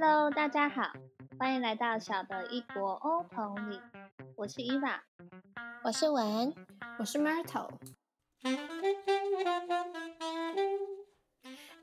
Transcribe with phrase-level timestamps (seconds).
[0.00, 0.92] Hello，大家好，
[1.40, 3.80] 欢迎来到小的异国欧棚里，
[4.36, 5.02] 我是伊娃，
[5.82, 6.54] 我是文，
[7.00, 7.68] 我是 Myrtle。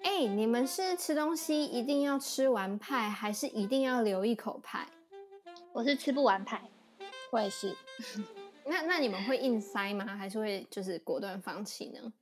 [0.02, 4.88] 哎，你们是吃东西一定要吃完派，还是一定要留一口派？
[5.74, 6.62] 我是吃不完派，
[7.34, 7.76] 我也是。
[8.66, 10.06] 那那你们会硬塞吗？
[10.06, 12.14] 还是会就是果断放弃呢？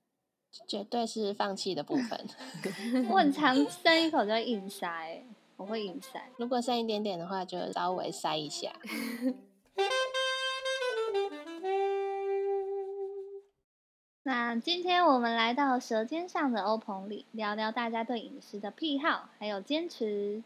[0.67, 2.27] 绝对是放弃的部分。
[3.11, 5.23] 我很常剩一口就会硬塞，
[5.63, 6.21] 我会硬塞。
[6.35, 8.69] 如果剩一点点的话，就稍微塞一下。
[14.23, 20.43] 那今天我们来到舌尖上的欧棚里，聊聊大家对饮食的癖好还有坚持。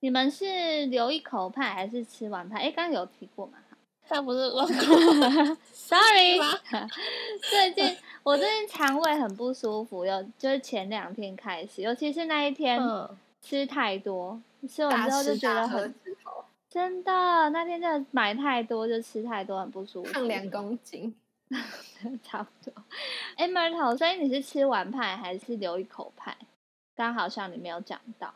[0.00, 2.60] 你们是留一口派还是吃完派？
[2.60, 3.58] 哎，刚刚有提过 吗？
[4.08, 4.66] 他不是我
[5.74, 6.40] ，Sorry。
[7.42, 12.80] 最近我最近肠胃很不舒服，有就是前两天开始，尤其是那一天
[13.42, 15.94] 吃太多，吃完之后就觉得很
[16.68, 21.14] 真的，那天真的买太多就吃太多，很不舒服，胖两公斤，
[22.22, 22.82] 差不多。
[23.36, 26.36] 哎，Myrtle，所以你是吃完派还是留一口派？
[26.94, 28.32] 刚好像你没有讲到。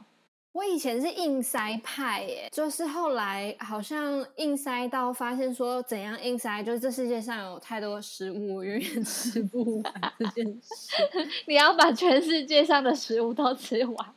[0.53, 10.93] 我以前是硬塞派耶，就是后来好像硬塞到发现说怎样硬塞，就是这世界上有太多食物，我永远吃不完这件事。
[11.47, 14.15] 你要把全世界上的食物都吃完吗？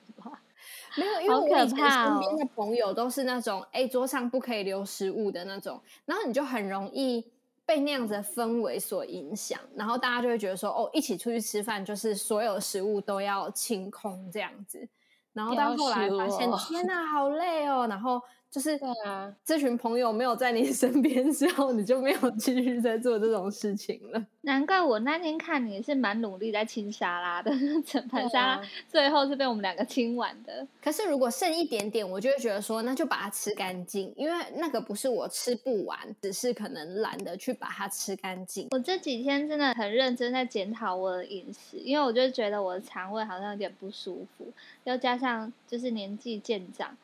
[0.97, 7.25] 没有，因为我以前身边的朋友都是那种，哎，桌上不可以留食物的那种，然后你就很容易
[7.65, 14.87] 被那样子的氛围所影响，然后大家就会觉得说，哦，一起出去吃饭就是所有食物都要清空这样子。
[15.33, 17.85] 然后到后来发现，天哪，好累哦！
[17.87, 24.25] 然后就是啊这群朋友没有在你 身边之后，你就没有继续在做这种事情了。
[24.41, 27.51] 难怪我那天看你是蛮努力在清沙拉的，
[27.85, 30.65] 整盘沙拉最后是被我们两个清完的。
[30.81, 38.67] 可是如果剩一点点，我就会觉得说，那就把它吃干净，因为那个不是我吃不完，只是可能懒得去把它吃干净。
[38.71, 44.45] 我这几天真的很认真在检讨我的饮食，因为我就觉得我的肠胃好像有点不舒服，
[44.85, 46.95] 又加上就是年纪渐长，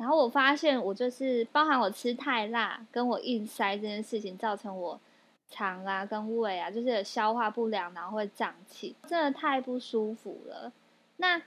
[0.00, 4.98] 然后我发现我就是包含我吃太辣，跟我硬塞这件事情，造成我。
[5.52, 10.72] 肠啊，跟胃啊，就是消化不良，然后会胀气，真的太不舒服了。
[11.16, 11.42] 那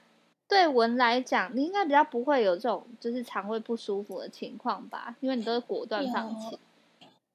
[0.46, 5.16] 对文来讲，你应该比较不会有这种就是肠胃不舒服的情况吧？
[5.22, 6.60] 因为你都是果断放弃。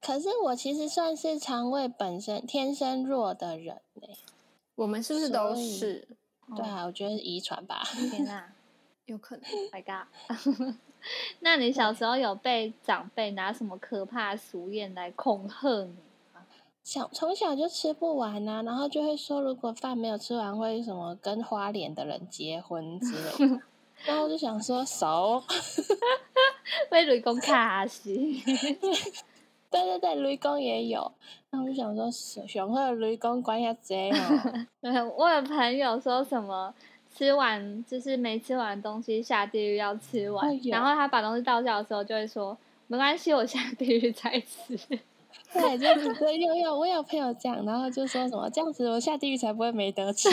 [0.03, 4.09] 可是我其实算是肠胃本身天生弱的人呢。
[4.75, 6.07] 我们是不是都是？
[6.55, 7.83] 对啊，我觉得遗传吧。
[8.11, 8.53] 天哪，
[9.07, 9.45] 有可能。
[9.73, 10.77] My God！
[11.41, 15.95] 那你小时候有被长辈拿什么可怕俗谚来恐吓你？
[16.85, 23.61] 小从小就吃不完呐，然后就会说，如果饭没有吃完，会什么跟花脸的人结婚之类的。
[24.07, 25.43] 然后我就想说，熟，
[26.89, 28.15] 被雷公卡死。
[29.71, 31.13] 对对对，雷公也有。
[31.51, 32.11] 那我就想说，
[32.47, 34.67] 熊和雷公关下贼哦。
[35.17, 36.73] 我有朋友说什么，
[37.19, 42.57] 吃完就是没吃完东西下地狱要吃完，然后他把东西倒掉的时候就会说，
[42.87, 44.79] 没关系，我下地狱再吃。
[45.53, 50.29] 对，就是对，有有，我有朋友这样，然后就说什么这样子，我下地狱才不会没得吃，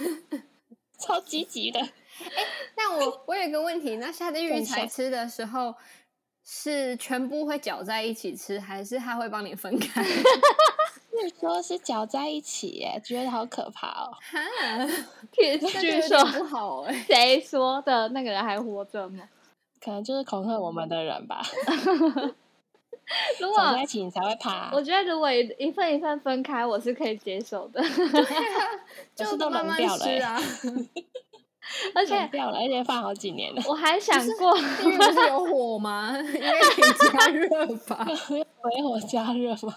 [1.00, 1.80] 超积极的。
[1.80, 1.90] 哎，
[2.76, 5.74] 那我我有一个问题，那下地狱才吃的时候，
[6.44, 10.04] 是全部会搅在一起吃，还是他会帮你分开？
[11.20, 14.12] 据说是搅在一起，耶，觉得好可怕哦。
[14.20, 14.38] 哈，
[15.32, 18.08] 据说不好哎， 谁说的？
[18.10, 19.24] 那个人还活着吗？
[19.80, 21.42] 可能就是恐吓我们的人吧。
[23.40, 24.70] 如果在一起你才会怕。
[24.72, 27.82] 我觉得如果一份一份分开，我是可以接受的。
[29.14, 30.38] 就是都冷掉了啊！
[31.94, 33.62] 而且掉了，而且放好几年了。
[33.66, 36.18] 我还想过，因为不是有火吗？
[36.18, 37.48] 应该可以加热
[37.86, 38.06] 吧？
[38.64, 39.74] 没火加热吗？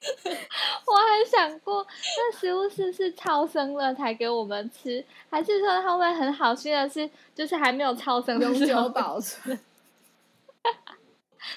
[0.86, 1.84] 我还想过，
[2.16, 9.58] 那食物是不是超生了才给我们吃，还是说他会很好心的是，就是还没有超生永久保存？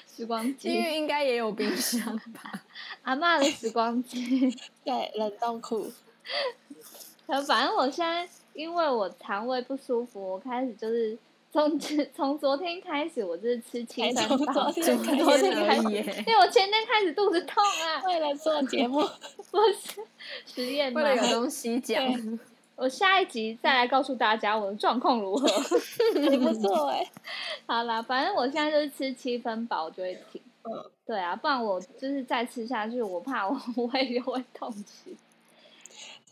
[0.06, 2.64] 时光机，因为应该也有冰箱吧。
[3.02, 4.50] 阿妈的时光机，
[4.84, 5.90] 对，冷冻库。
[7.46, 11.16] 反正我现在因为我肠胃不舒服，我开始就是
[11.52, 11.78] 从
[12.14, 14.72] 从昨天开始，我就是吃清三宝。
[14.72, 14.96] 昨天
[15.66, 15.84] 开始，
[16.26, 18.02] 因为我前天开始肚子痛啊。
[18.08, 19.02] 为了做节目，
[19.52, 20.00] 不是
[20.46, 22.02] 实验，为了有东西讲。
[22.74, 25.46] 我下一集再来告诉大家我的状况如何。
[26.40, 27.06] 不错哎，
[27.66, 30.40] 好啦，反正我现在就是吃七分饱就会停。
[30.64, 33.60] 嗯，对啊，不然我就是再吃下去，我怕我
[33.92, 35.14] 胃又会痛起。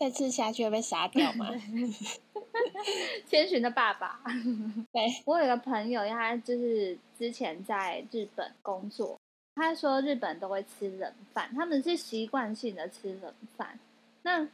[0.01, 1.47] 再吃下去会被杀掉吗？
[3.29, 4.19] 千寻的爸爸。
[4.91, 9.15] 对，我有个朋友，他就是之前在日本工作，
[9.53, 13.77] 他说日本都会吃冷饭，他们是习惯性的吃冷饭。
[14.23, 14.47] 那，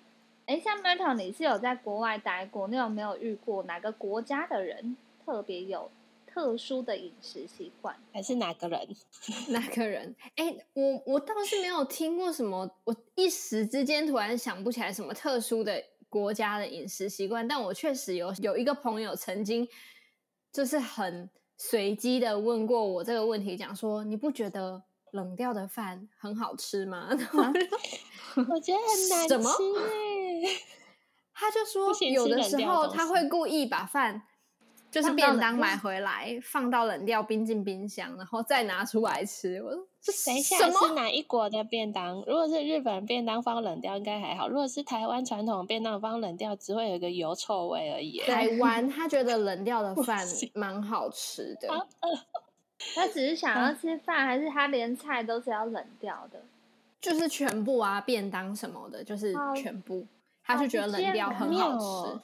[0.48, 5.90] 哎，像 Metal，你是有在国外待过，你有没有遇过哪个国家的人特别有
[6.38, 7.96] 特殊的饮食习惯？
[8.14, 8.88] 还是哪个人？
[9.50, 10.16] 哪个人？
[10.36, 19.68] 哎，我我倒是没有听过什么，我一时之间突然想不起来什么特殊的国家的饮食习惯，但我确实有有一个朋友曾经
[20.54, 24.84] 就是很随机的问过我这个问题，讲说你不觉得
[25.14, 27.10] 冷掉的饭很好吃吗？
[28.38, 29.36] 我觉得很难吃
[29.80, 30.62] 哎，
[31.34, 34.22] 他就说有的时候他会故意把饭
[35.02, 39.62] 就是便当买回来放到冷掉冰进冰箱，然后再拿出来吃。
[39.62, 39.86] 我说
[40.26, 42.16] 等一下是哪一国的便当？
[42.26, 48.20] 如果是日本便当放冷掉应该还好，如果是台湾传统便当放冷掉，只会有一个油臭味而已。
[48.22, 51.68] 台 湾他觉得冷掉的饭蛮好吃的，
[52.96, 56.44] 他只是想要吃饭，还是他连菜都是要冷掉的？
[57.00, 60.08] 就是全部啊，便当什么的，就是全部，
[60.44, 62.20] 他就觉得冷掉很好吃，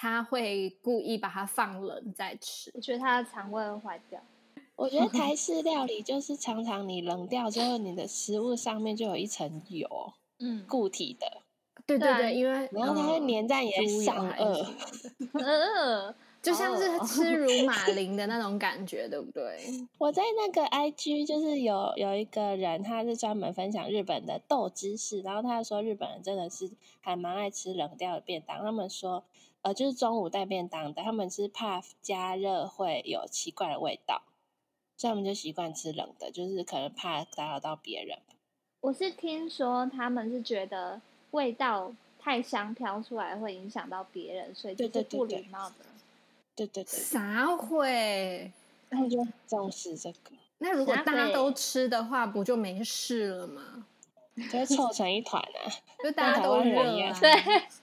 [0.00, 2.70] 他会故意把它放冷再吃。
[2.72, 4.22] 我觉得他的肠胃会坏掉。
[4.76, 9.88] 我觉得台式料理就是常常你冷掉之后，你的食物上面就有一层油，
[10.38, 11.42] 嗯，固体的。
[11.84, 14.66] 对对对，因为然后它会粘在你的上颚。
[15.34, 16.14] 嗯。
[16.40, 19.58] 就像是吃 乳马铃的那种感觉，对不对？
[19.98, 28.62] 我在那个 IG 就是有有一个人，他是专门分享日本的豆知识，然后他说日本人真的是还蛮爱吃冷掉的便当。
[28.62, 29.24] 他们说，
[29.68, 34.22] 呃，就是中午带便当的，他们是怕加热会有奇怪的味道，
[34.96, 38.18] 所以他们就习惯吃冷的，就是可能怕打扰到别人。
[38.80, 40.98] 我是听说他们是觉得
[41.32, 45.84] 味道太香飘出来会影响到别人，所以就是不礼貌的。
[46.56, 48.50] 对对对，啥会？
[48.88, 50.30] 他们就重视这个。
[50.56, 53.84] 那如果大家都吃的话，不就没事了吗？
[54.50, 55.60] 就凑成一团啊，
[56.02, 57.30] 就大家都热啊， 对，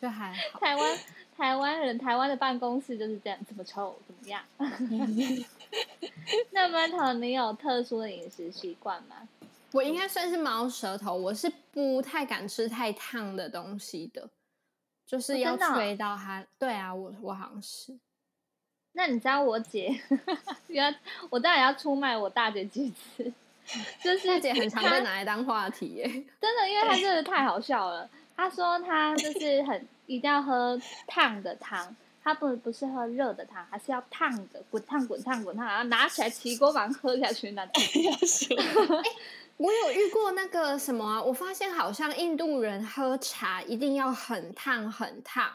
[0.02, 0.60] 就还好。
[0.60, 0.98] 台湾
[1.38, 4.42] 台湾人，台湾的办公室就是这样，这么臭，怎么样？
[6.52, 9.28] 那馒头，你有特殊的饮食习惯吗？
[9.72, 14.30] 我应该算是猫舌头，我是不太敢吃太烫的东西的，
[15.06, 16.46] 就是要吹到它。
[16.58, 17.98] 对啊，我我好像是。
[18.94, 19.94] 那你知道我姐，
[20.68, 20.98] 原来
[21.30, 23.30] 我当然要出卖我大姐几次，
[24.02, 26.08] 就是大姐很常被拿来当话题耶，
[26.40, 28.10] 真的，因为她真的太好笑了。
[28.38, 37.74] 她说她就是很一定要喝烫的汤，他不不是喝热的汤，还是要烫的，滚烫滚烫滚烫，然后拿起来起锅把喝下去那种。
[39.58, 45.52] 我有遇过那个什么啊，我发现好像印度人喝茶一定要很烫很烫。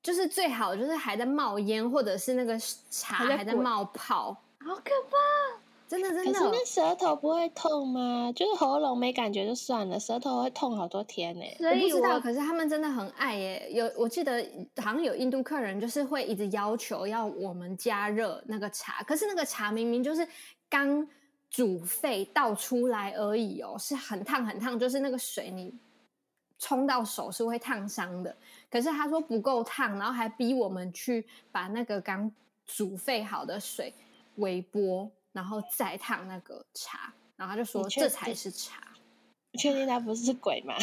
[0.00, 2.58] 就是最好，就是还在冒烟，或者是那个
[2.88, 4.30] 茶还在冒泡，
[4.60, 5.60] 好可怕！
[5.88, 6.32] 真的真的。
[6.32, 8.30] 可是那舌头不会痛吗？
[8.36, 11.42] 就是喉咙没感觉就算了，舌头会痛好多天呢。
[11.58, 13.68] 我不知道，可是他们真的很爱耶。
[13.72, 14.44] 有我记得
[14.76, 20.28] 好像有印度客人，就是会一直要求要我们加热那个茶，可是那个茶明明就是
[20.68, 21.08] 刚
[21.48, 25.74] 煮沸倒出来而已哦，是很烫很烫，就是那个水你
[26.58, 28.36] 冲到手是会烫伤的。
[28.70, 32.30] 可是他说不够烫，然后还逼我们去把那个刚
[32.66, 33.94] 煮沸好的水
[34.36, 38.82] 微波，然后再烫那个茶，然后他就说这才是茶。
[39.58, 40.74] 确定他不是鬼吗？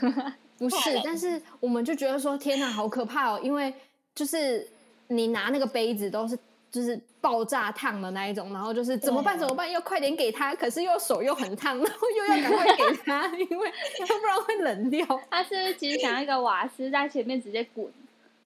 [0.58, 3.40] 不是，但是我们就觉得说天哪，好可怕哦！
[3.42, 3.74] 因为
[4.14, 4.70] 就是
[5.08, 6.38] 你拿那个杯子都是。
[6.72, 9.38] 就是爆炸烫的那一种，然后就是怎么办？
[9.38, 9.70] 怎么办？
[9.70, 15.06] 要快点给他，可是又手又很烫，然后又要赶快给他， 因为要不然会冷掉。
[15.30, 17.92] 他是其实想要一个瓦斯在前面直接滚。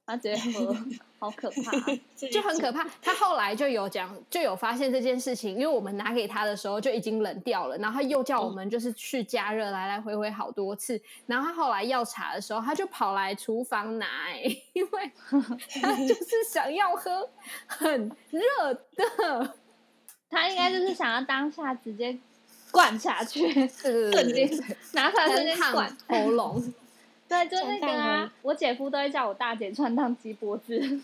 [0.05, 0.77] 他直接喝，
[1.19, 1.73] 好可怕，
[2.31, 2.87] 就很可怕。
[3.01, 11.01] 他后来就有讲，就有发现这件事情，因为我们拿给他的时候就已经冷掉了，然后他又叫我们就是去加热，来来回回好多次。
[11.27, 14.07] 然后他后来要茶的时候，他就跑来厨房拿，
[14.75, 15.11] 因为
[15.81, 17.29] 他 就是想要喝
[17.67, 19.55] 很热的。
[20.29, 22.19] 他应该就是想要当下直接
[22.71, 24.51] 灌下去，瞬间
[24.93, 26.75] 拿出来瞬间灌喉咙。
[27.29, 31.01] 对，就那个啊，我姐夫都会叫我大姐穿烫鸡脖子，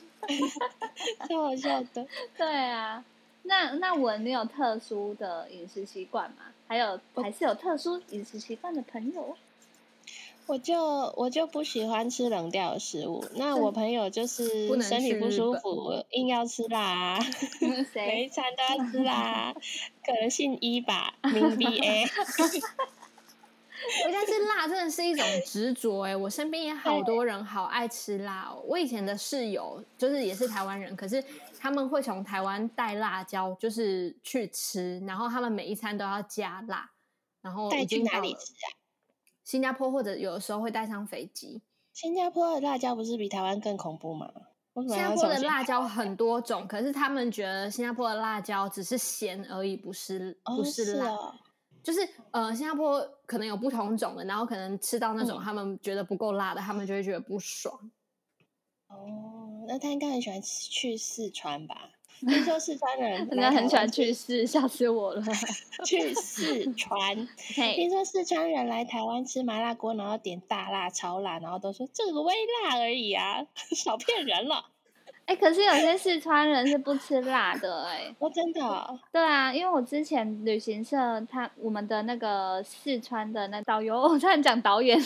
[1.29, 2.07] 超好笑的。
[2.37, 3.05] 对啊，
[3.43, 6.37] 那那我你有特殊的饮食习惯吗？
[6.69, 9.37] 还有还是有特殊饮食习惯的朋友？
[10.47, 13.25] 我就我就不喜欢吃冷掉的食物。
[13.37, 17.19] 那我朋友就是身体不舒服，硬要吃辣，
[17.95, 19.55] 每一餐都要吃辣，
[20.05, 22.05] 可能姓一吧，名 B A。
[24.13, 28.63] 但是辣真的是一种执着哎，我身边也好多人好爱吃辣哦。
[28.67, 31.23] 我以前的室友就是也是台湾人，可是
[31.59, 36.91] 他们会从台湾带辣椒，就是去吃，然后他们每一餐都要加辣，
[37.41, 38.69] 然后带去哪里吃啊？
[39.45, 41.61] 新加坡或者有的时候会带上飞机。
[41.93, 44.31] 新加坡的辣椒不是比台湾更恐怖吗？
[44.75, 51.35] 新加坡的辣椒很多种，可是他们觉得新加坡的辣椒只是咸而已，不是不是辣。
[51.83, 57.91] 就是呃，新加坡可能有不同种的，然后可能吃到那种他们觉得不够辣的，他们就会觉得不爽。
[58.89, 61.91] 哦，那他应该很喜欢去四川吧？
[62.21, 65.25] 听说四川人 真的很喜欢去四，吓死我了！
[65.85, 67.27] 去四川，
[67.75, 72.33] 听说四川人来台湾吃麻辣锅，然后点大辣、超辣，然后都说这个微
[72.65, 74.67] 辣而已啊，少骗人了。
[75.27, 84.99] 哎，可是有些四川人是不吃辣的，哎，哦，真的，对啊，因为我之前旅行社他我们的那个四川的那导游， 我差点讲导演，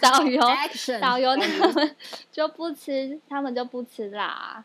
[0.00, 0.40] 导游，
[1.00, 1.96] 导游他们
[2.30, 4.64] 就不吃，他们就不吃辣，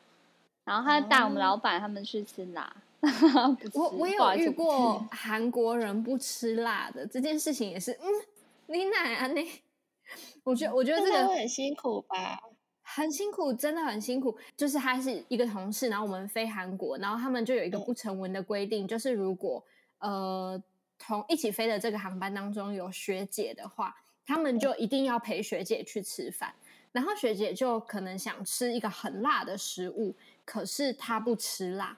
[0.63, 2.71] 然后他带我们老板他们去吃辣。
[3.73, 8.07] 我我有遇过韩国人不吃辣的这件事情，也是，嗯，
[8.67, 9.47] 你奶啊你，
[10.43, 12.39] 我觉得我觉得这个很辛苦吧。
[12.89, 14.35] 很辛苦，真的很辛苦。
[14.55, 19.61] 就是他是一个同事，然后我们飞韩国，然后他们就有一个不成文的规定，就是如果
[19.99, 20.61] 呃
[20.97, 23.93] 同一起飞的这个航班当中有学姐的话，
[24.25, 26.53] 他们就一定要陪学姐去吃饭。
[26.93, 30.15] 然后学姐就可能想吃一个很辣的食物，
[30.45, 31.95] 可是她不吃辣。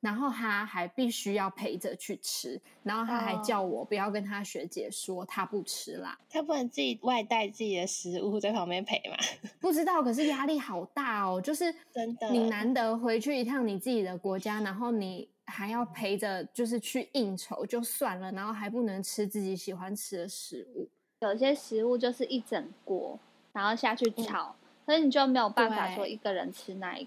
[0.00, 9.16] 然后他还必须要陪着去吃，然后他还叫我不要跟他学姐说他不吃辣，他不能自己外带自己的食物在旁边陪吗？
[9.60, 20.88] 不知道，可是压力好大哦，就是真的，你难得回去一趟你自己的国家，然后你还要陪着，就是去应酬就算了，然后还不能吃自己喜欢吃的食物，
[21.20, 23.18] 有些食物就是一整锅，
[23.52, 27.06] 然后下去炒，所以你就没有办法说一个人吃那一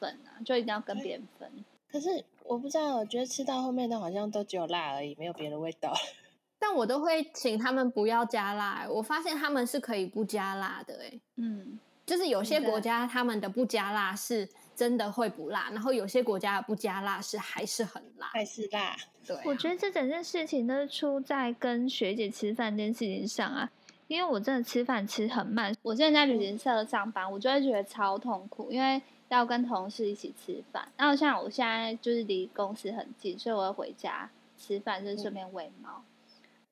[0.00, 1.48] 份啊，就一定要跟别人分。
[1.88, 5.92] 可是我不知道，我觉得吃到后面的好像都只有辣而已，没有别的味道。
[6.58, 8.86] 但我都会请他们不要加辣。
[8.88, 18.96] 我发现他们是可以不加辣的，哎，嗯，就是有些国家他们的不加辣是真的会不辣，然后有些国家的不加辣是还是很辣，还是辣。
[19.26, 23.68] 对，我觉得这整件事情都是出在跟学姐吃饭这件事情上啊，
[24.06, 25.74] 因为我真的吃饭吃很慢。
[25.82, 29.02] 我现在在旅行社上班，我就会觉得超痛苦，因为。
[29.34, 36.02] 要跟同事一起吃饭，然后像我现在就是离公司很近，所以我要回家吃饭，就是顺便喂猫。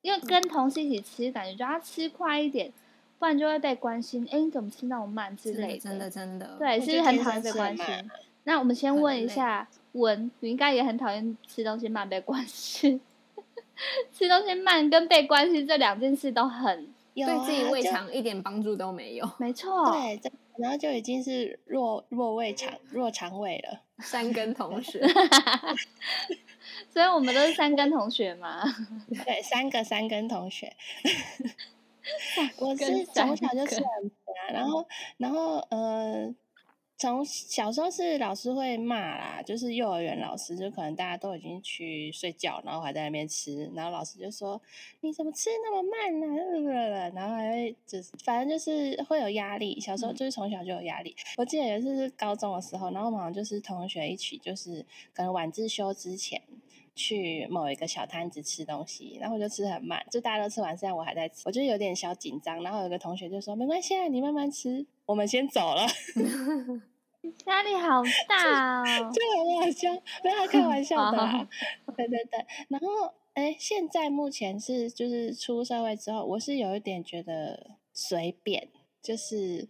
[0.02, 2.72] 因为跟同事一起吃，感觉就要吃快一点，
[3.18, 4.26] 不然就会被关心。
[4.30, 5.78] 哎，你怎么吃那么慢之类的？
[5.78, 7.86] 真的真的，对，是不是很讨厌被关心？
[8.44, 13.00] 那我们先问一下文，你应该也很讨厌吃东西慢被关心。
[14.12, 19.30] 吃东西慢跟被关心这两件事都很对自己胃肠一点帮助都没有。
[19.38, 20.20] 没错，对。
[20.59, 23.83] 然后就已经是弱弱胃肠弱肠胃了。
[24.00, 24.99] 三根同学，
[26.88, 28.62] 所以我们都是三根同学嘛。
[29.25, 30.75] 对，三个三根同学。
[32.59, 34.87] 我是从小就吃很甜，然后
[35.19, 36.35] 然后呃。
[37.00, 44.61] 从小时候是老师会骂啦，就是幼儿园老师，就可能大家都已经去睡觉，然后还在那边吃，然后老师就说
[45.00, 46.26] ：“你怎么吃那么慢呢？”
[47.16, 49.80] 然后还会就是反正就是会有压力。
[49.80, 51.16] 小时候就是从小就有压力。
[51.38, 56.38] 我记得有一次是高中的时候，然后我们就是同学一起，就是可能晚自修之前
[56.95, 62.62] 去某一个小摊子吃东西，然后我就吃很慢，就大家都吃完，现在我还在吃，我就有点小紧张。
[62.62, 65.87] 然后有个同学就说：“没关系啊，你慢慢吃，我们先走了。
[67.46, 69.90] ”压力好大 哦，就很好笑，
[70.22, 71.18] 不要开玩笑的。
[71.96, 78.68] 对对对，然后哎，现在目前是就是出社会之后，我是有一点觉得随便，
[79.02, 79.68] 就是。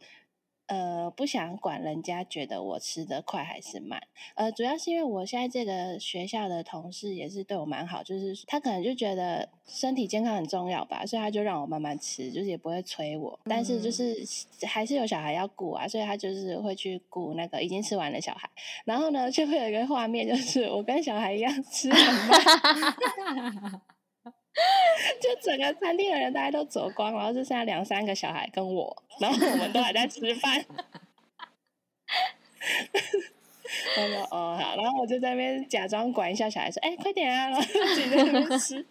[0.71, 4.01] 呃，不想管人家觉得我吃的快还是慢，
[4.37, 14.17] 呃，主要是因为我现在这个学校的同事也是对我蛮好，就是他可能就觉得身体健康很重要吧，所以他就让我慢慢吃，就是也不会催我，但是就是
[14.65, 18.49] 还是有小孩要顾啊，所以他就是会去顾那个已经吃完的小孩，
[18.85, 23.83] 然后呢，就会有一个画面，就是我跟小孩一样吃很慢。
[25.21, 30.65] 就整个餐厅的人大家都走光，然后就剩下两三个小孩跟我，然后我们都还在吃饭。
[33.95, 38.85] 他说：“哦好。”然后我就在那边假装管一下小孩，说：“哎，快点啊！”然后自己在那边吃。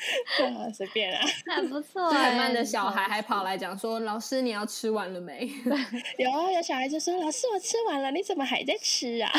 [0.38, 1.20] 对啊，随便啊，
[1.54, 2.08] 很不错。
[2.10, 5.46] 很慢的小孩还跑来讲说：“老师，你要吃完了没？”
[6.18, 9.30] 有啊，有小孩就说：“老师，我吃完了，你怎么还在吃啊？”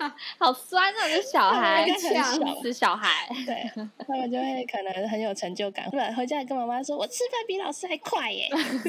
[0.38, 3.28] 好酸啊，这小孩，呛死小孩。
[3.46, 3.70] 对，
[4.06, 8.48] 他们就会可能很有成就感，回家跟妈妈说：“我吃饭比老师还快耶！”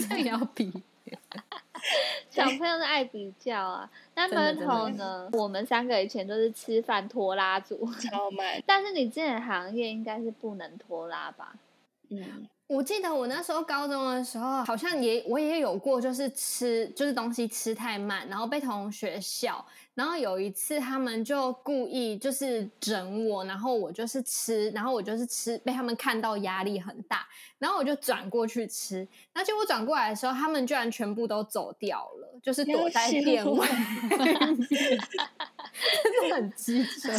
[0.09, 0.71] 这也要比。
[2.29, 5.29] 小朋友是爱比较啊，那馒头呢？
[5.33, 8.61] 我们三个以前都是吃饭拖拉组，超慢。
[8.67, 11.53] 但是你这的行业应该是不能拖拉吧？
[12.09, 12.47] 嗯。
[12.67, 19.65] 我记得我那时候高中的时候，好像也我也有过，就是吃就是东西吃太慢，然后被同学笑。
[19.93, 27.27] 然后有一次他们就故意就是整我，然后我就是吃，然后我就是吃，被他们看到压力很大，
[27.59, 29.07] 然后我就转过去吃。
[29.33, 33.67] 那结果转过来的时候，他们居然全部都走掉了，就是躲在店外，
[36.03, 37.11] 真的很机车。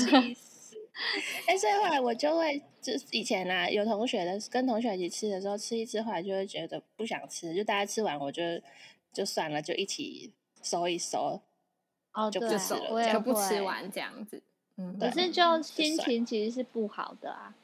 [1.47, 8.43] 哎，所以后来我就会，就是以前啊，有同学的跟同学一起吃的时候，吃一吃，后来就会觉得不想吃，就大家吃完，我就
[9.13, 11.41] 就算了，就一起收一收，
[12.15, 14.41] 哦，就不吃了，就不吃完这样子。
[14.77, 17.55] 嗯，可是就心情其实是不好的啊。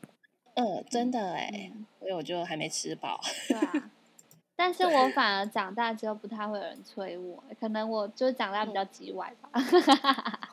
[0.55, 3.21] 呃，真的哎，所以我就还没吃饱。
[3.49, 3.91] 对啊，
[4.57, 9.51] 但是我反而长大之后不太会有人催我，可能我就长大比较急歪吧，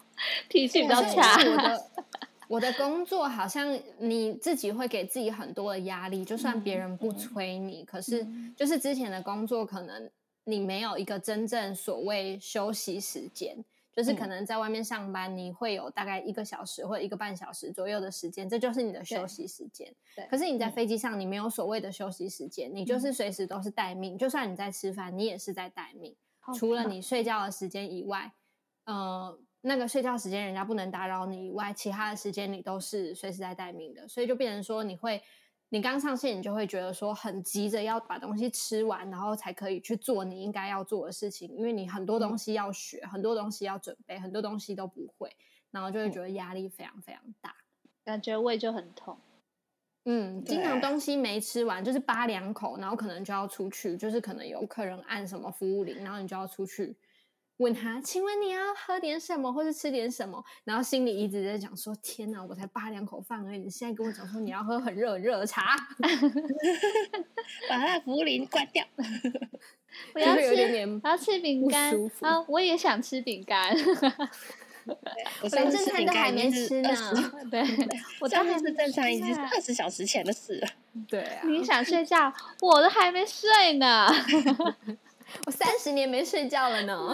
[0.47, 1.37] 脾气比较差。
[2.47, 8.23] 我的工作好像你自己会给自己很多的压力，就算别人不催你，可是
[8.55, 10.07] 就是之前的工作可能
[10.43, 13.57] 你没有一个真正所谓休息时间，
[13.95, 19.91] 就是可能在外面上班你会有大概一个小时或者一个半小时左右的时间，这就是你的休息时间。
[20.15, 26.15] 对，可是你在飞机上你没有所谓的休息时间，你就是随时都是待命，就算你在吃饭，你也是在待命，
[26.53, 28.33] 除了你睡觉的时间以外，
[28.85, 29.39] 呃。
[29.67, 35.19] 那个睡觉时间人家不能打扰你以外，其他的时间你都是随时在待命的，所以就变成说你会，
[35.75, 45.29] 你刚上线你就会觉得说很急着要把东西吃完，然后才可以去做你应该要做的事情，因为你很多东西要学，很多东西要准备，很多东西都不会，
[45.71, 47.53] 然后就会觉得压力非常非常大，
[48.05, 49.17] 感觉胃就很痛。
[50.05, 56.95] 嗯，经常东西没吃完，就是扒两口，然后可能就要出去，就是可能有客人按什么服务铃，然后你就要出去。
[57.57, 60.43] 问他，请问你要喝点什么，或是吃点什么？
[60.65, 65.75] 然后心里一直在讲说：天哪，我才扒两口饭而已，你现在跟我讲说你要喝很热很热的茶，
[67.69, 68.83] 把那服务铃关掉。
[70.13, 72.43] 我要吃，我要吃饼干啊！
[72.49, 73.73] 我也想吃饼干。
[75.41, 76.89] 我上次正都还没吃呢。
[77.49, 77.63] 对，
[78.19, 80.67] 我上次正常已经是二十小时前的事了。
[81.07, 84.07] 对啊，你想睡觉，我都还没睡呢。
[85.45, 87.13] 我三十年没睡觉了呢，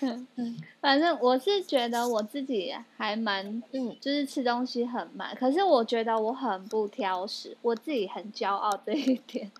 [0.80, 5.34] 反正我是觉得我自己还蛮，嗯，就是吃东西很慢。
[5.34, 9.50] 可是我觉得我很不挑食，我自己很骄傲这一点。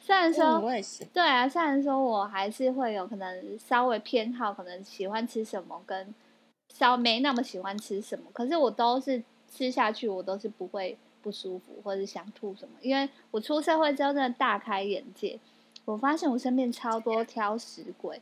[0.00, 6.14] 虽然说，我也是对啊，虽然说我还是会有可能稍微偏好，可能喜欢吃什么跟
[6.72, 10.98] 稍没那么喜欢吃什么，可是我都是吃下去，我都是不会。
[11.24, 12.74] 不舒服或者想吐什么？
[12.82, 15.38] 因为我出社会之后真的大开眼界，
[15.86, 18.20] 我发现我身边超多挑食鬼，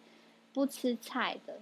[0.54, 1.60] 不吃菜的，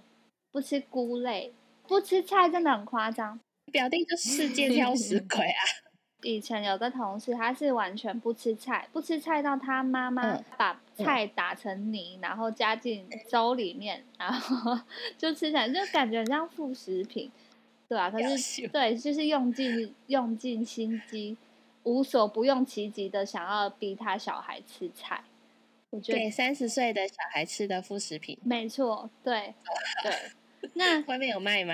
[0.51, 1.51] 不吃菇类，
[1.87, 3.39] 不吃菜真的很夸张。
[3.71, 5.61] 表弟就世界挑食鬼啊！
[6.23, 14.79] 以前有个同事，他是完全不吃菜，不吃菜到他妈妈把菜打成泥，然后加进粥里面，然后
[15.17, 17.31] 就吃起来就感觉很像副食品。
[17.91, 21.35] 对啊，可是对，就是用尽用尽心机，
[21.83, 25.21] 无所不用其极的想要逼他小孩吃菜。
[25.89, 29.53] 我觉得三十岁的小孩吃的副食品，没错，对
[30.03, 30.13] 对。
[30.75, 31.73] 那外面有卖吗？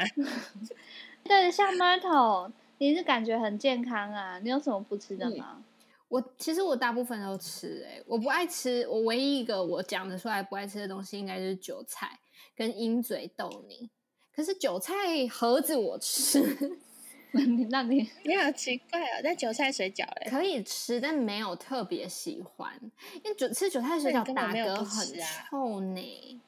[1.23, 4.39] 对，像 Myrtle，你是感觉很健康啊？
[4.39, 5.63] 你有什么不吃的吗？
[6.07, 12.17] 我其实我大部分都吃，哎，我不爱吃，我唯一一个我讲得出来不爱吃的东西，应该就是韭菜
[12.55, 13.87] 跟鹰嘴豆泥。
[14.37, 14.93] 可是韭菜
[15.27, 16.39] 盒子我吃，
[17.71, 19.21] 那你你好奇怪哦。
[19.23, 22.71] 那韭菜水饺嘞，可以吃，但没有特别喜欢，
[23.15, 25.07] 因为韭吃韭菜水饺打嗝很
[25.49, 26.41] 臭呢。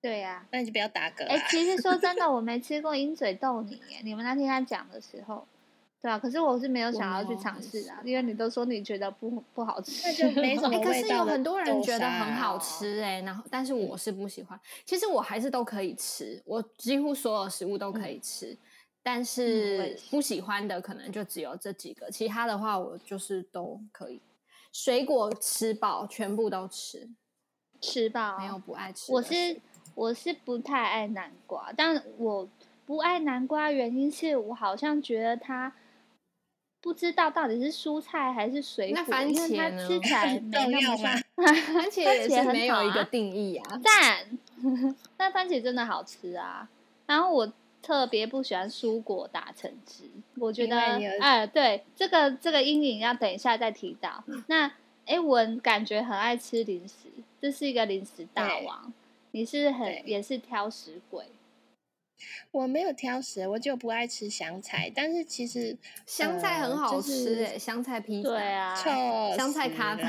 [0.00, 1.26] 对呀，那你就不要打嗝。
[1.26, 3.78] 哎，其实说真的，我没吃过鹰嘴豆泥。
[4.02, 5.46] 你们那天他讲的时候。
[6.02, 10.90] 对啊，可是我是没有想要去尝试啊，因为你都说你觉得不不好吃，那就没什么味 道。
[10.90, 14.58] 可是有很多人觉得很好吃哎，然后但是我是不喜欢。
[14.86, 18.56] 其实我还是都可以吃，我几乎所有食物都可以吃，
[19.02, 24.22] 但是不喜欢的可能就只有这几个，其他的话我就是都可以。
[24.72, 27.10] 水果吃饱，全部都吃，
[27.78, 29.12] 吃饱没有不爱吃。
[29.12, 29.60] 我是
[29.94, 32.48] 我是不太爱南瓜，但我
[32.86, 35.70] 不爱南瓜原因是我好像觉得它。
[36.80, 41.12] 不知道到底是蔬菜还是水果，那番因为它吃起来没那么像。
[41.40, 43.80] 番茄也是没有一个定义啊。
[43.82, 44.38] 赞，
[45.16, 46.68] 但番茄真的好吃啊。
[47.06, 50.04] 然后我特别不喜欢蔬果打成汁，
[50.36, 50.78] 我觉得
[51.20, 54.22] 哎，对，这个这个阴影要等一下再提到。
[54.26, 54.70] 嗯那
[55.06, 57.08] 哎，文感觉很爱吃零食，
[57.40, 58.92] 这是一个零食大王，
[59.32, 61.24] 你是很也是挑食鬼。
[62.50, 68.28] 我没有挑食，我就不爱吃香菜，但是其实香菜很好呃就是吃诶、香菜披萨。
[68.28, 70.04] 对啊， 臭香菜咖啡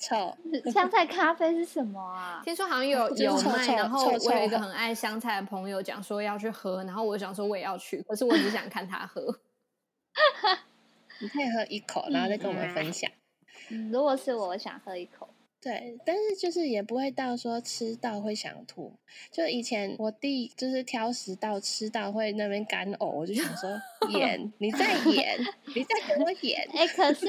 [0.00, 0.36] 臭。
[0.70, 2.40] 香菜咖啡是什么啊？
[2.44, 9.40] 听说好像有有卖，臭臭然后我有一个很爱香菜的朋友讲说要去喝，然后我想说我也要去，可是我只想看他喝。
[11.20, 13.10] 你可以喝一口，然后再跟我们分享。
[13.70, 15.28] 嗯，如果是我，我想喝一口。
[15.64, 18.92] 对，但是就是也不会到说吃到会想吐。
[19.32, 23.70] 就以前我弟就是挑食到吃到会那边干呕，我就想说
[24.12, 25.38] 演，你在演，
[25.74, 26.68] 你在给我演。
[26.74, 27.26] 哎、可是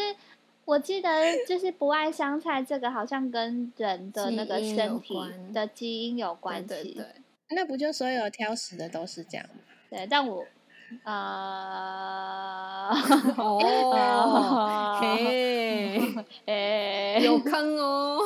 [0.65, 1.10] 我记得
[1.48, 5.15] 就是不爱香菜这个，好像跟人的那个身体
[5.54, 6.67] 的基因有关系。
[6.67, 7.06] 对对对，
[7.52, 9.62] 那不就所有挑食的都是这样吗？
[9.89, 10.45] 对但我
[11.04, 11.12] 呃，
[13.38, 16.00] 哦， 嘿，
[16.45, 18.19] 哎、有坑哦。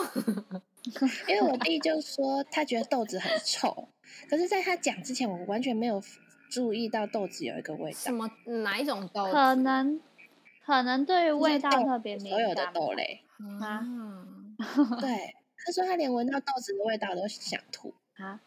[1.28, 3.90] 因为我弟就说他觉得豆子很臭，
[4.30, 6.02] 可是在他讲之前，我完全没有
[6.50, 7.98] 注意到豆子有一个味道。
[7.98, 9.34] 什么哪一种豆子？
[9.34, 10.00] 可能
[10.66, 13.22] 可能对于味道特别敏感所有的豆类，
[13.62, 13.86] 啊？
[15.00, 17.94] 对，他说他连闻到豆子的味道都想吐。
[18.18, 18.40] 啊。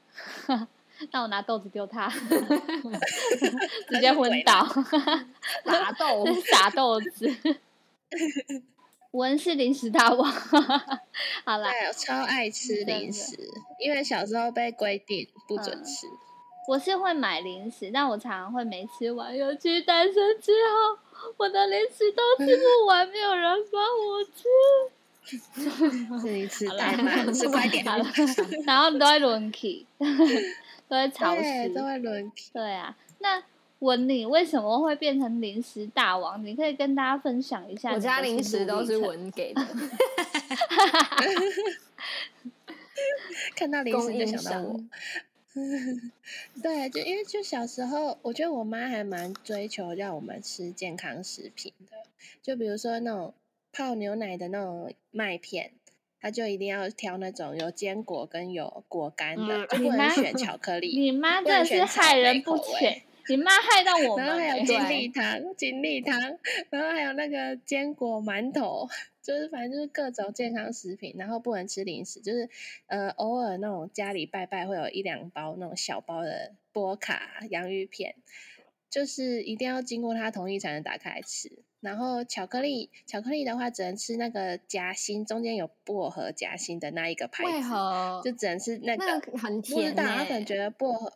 [1.10, 2.08] 那我拿豆子丢他，
[3.88, 4.66] 直接昏倒。
[5.64, 7.34] 打豆撒豆子。
[9.12, 10.30] 文是零食大王，
[11.44, 13.36] 好啦，对，我超爱吃零食，
[13.78, 16.06] 因为小时候被规定不准嗯吃。
[16.66, 19.36] 我是会买零食，但我常常会没吃完。
[19.36, 20.98] 尤其单身之后，
[21.36, 24.48] 我的零食都吃不完，没有人帮我吃。
[26.20, 27.84] 自己吃好啦太慢，吃快点。
[27.84, 28.06] 好了，
[28.64, 29.86] 然后都会轮起，
[30.92, 31.70] 都会潮，湿。
[31.70, 32.50] 都会轮替。
[32.52, 33.42] 对啊，那
[33.78, 36.44] 文你为什么会变成零食大王？
[36.44, 37.94] 你可以跟大家分享一下。
[37.94, 39.08] 我家零食都是文。
[39.08, 39.62] 文给的
[43.56, 44.90] 看到零食就想到我商。
[46.62, 51.96] 对，就因为就小时候，我觉得我妈还蛮追求让我们吃健康食品的，
[52.42, 53.32] 就比如说那种
[53.72, 55.72] 泡牛奶的那种麦片，
[56.22, 60.96] 她就一定要挑那种有坚果跟有果干的，嗯就不能选巧克力。
[60.98, 64.64] 你妈真的是害人不浅，你妈害到 我们、然后还有欸。
[64.64, 66.16] 金对利汤、金利糖，
[66.70, 68.88] 然后还有那个坚果馒头，
[69.20, 72.48] 就是反正就是各种健康食品，然后不能吃零食，就是
[72.86, 78.14] 呃偶尔那种家里拜拜会有一两包那种小包的波卡洋芋片，
[78.88, 81.64] 就是一定要经过他同意才能打开来吃。
[81.82, 89.04] 然后巧克力，巧克力的话只能吃那个夹心，中间有薄荷夹心的那一个牌子，为何就只能吃那个。
[89.04, 90.46] 那个很不知甜道，他可能？
[90.46, 91.12] 觉得薄荷，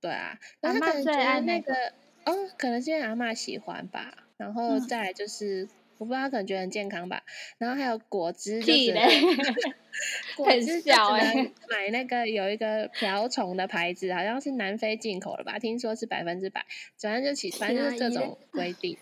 [0.00, 5.68] 对啊，然后他可能觉那那个个，哦，可能是因为阿嬷喜欢吧，然后嗯再来就是。
[5.98, 7.24] 我不知道他可能觉得很健康吧，
[7.58, 9.34] 然后还有果汁，就只屁嘞能
[10.36, 16.64] 果很汁就小欸只能买那个有一个瓢虫的牌子，好像是南非进口的吧，听说是百分之百，
[17.00, 18.96] 反正就起，反正就是各便宜嘞种规定。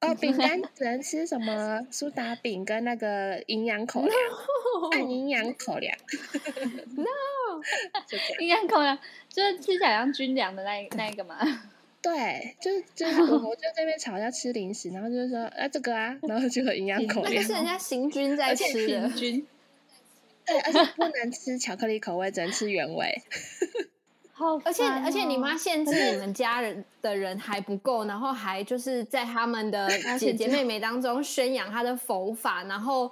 [0.00, 4.16] 哦， 饼干只能吃什么苏打饼跟那个营养口粮，
[4.92, 5.96] 按营养口粮。
[6.96, 7.60] No，
[8.38, 11.36] 营养口粮就是吃起来像军粮的那那一个嘛。
[12.02, 19.10] 对，就是就是我我就这边吵要吃零食，然后就是说啊这个啊，然后就有营养口粮那个是，人家行军在吃的
[20.46, 23.22] 对，而且不能吃巧克力口味，只能吃原味。
[24.40, 33.10] 好而且而且你哦妈限制你们家人的人还不够，然后还就是在他们的 姐姐妹妹当中宣扬她的佛法，然后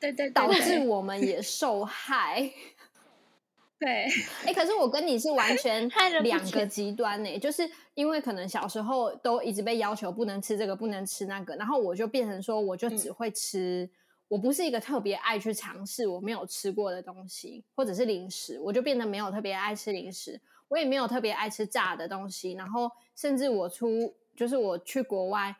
[0.00, 2.50] 对对对导致我们也 受害。
[3.78, 4.06] 对，
[4.46, 5.88] 哎、可是我跟你是完全
[6.22, 13.90] 两个极端呢、就是因为可能小时候都一直被要求不能吃这个，不能吃那个，然后我就变成说，我就只会吃，
[14.28, 20.40] 我不是一个特别爱去尝试我没有吃过的东西，或者是零食，我就变得没有特别爱吃零食，
[20.72, 25.54] 我也没有特别爱吃炸的东西，然后甚至我出就是我去国外。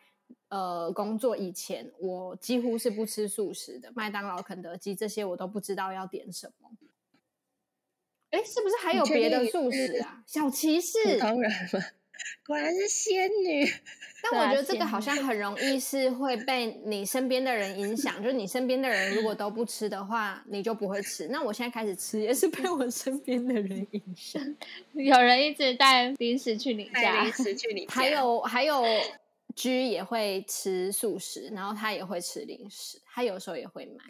[0.49, 6.71] 呃，工作以前我几乎是不吃素食的，麦当劳、肯德基这些我都不知道要点什么。
[8.31, 10.23] 哎，是不是还有别的素食啊？
[10.27, 11.81] 小骑士，普通人嘛，
[12.47, 13.73] 果然是仙女。
[14.31, 21.27] 但我觉得这个好像很容易是会被你身边的人影响，就是你身边的人如果都不吃的话，你就不会吃。
[21.29, 24.41] 那我现在开始吃，也是被我身边的人影响。
[24.95, 28.85] 有人一直带零食去你带家零，食去你家，还有还有
[29.57, 34.05] ，G 也会吃素食，然后他也会吃零食，他有时候也会买。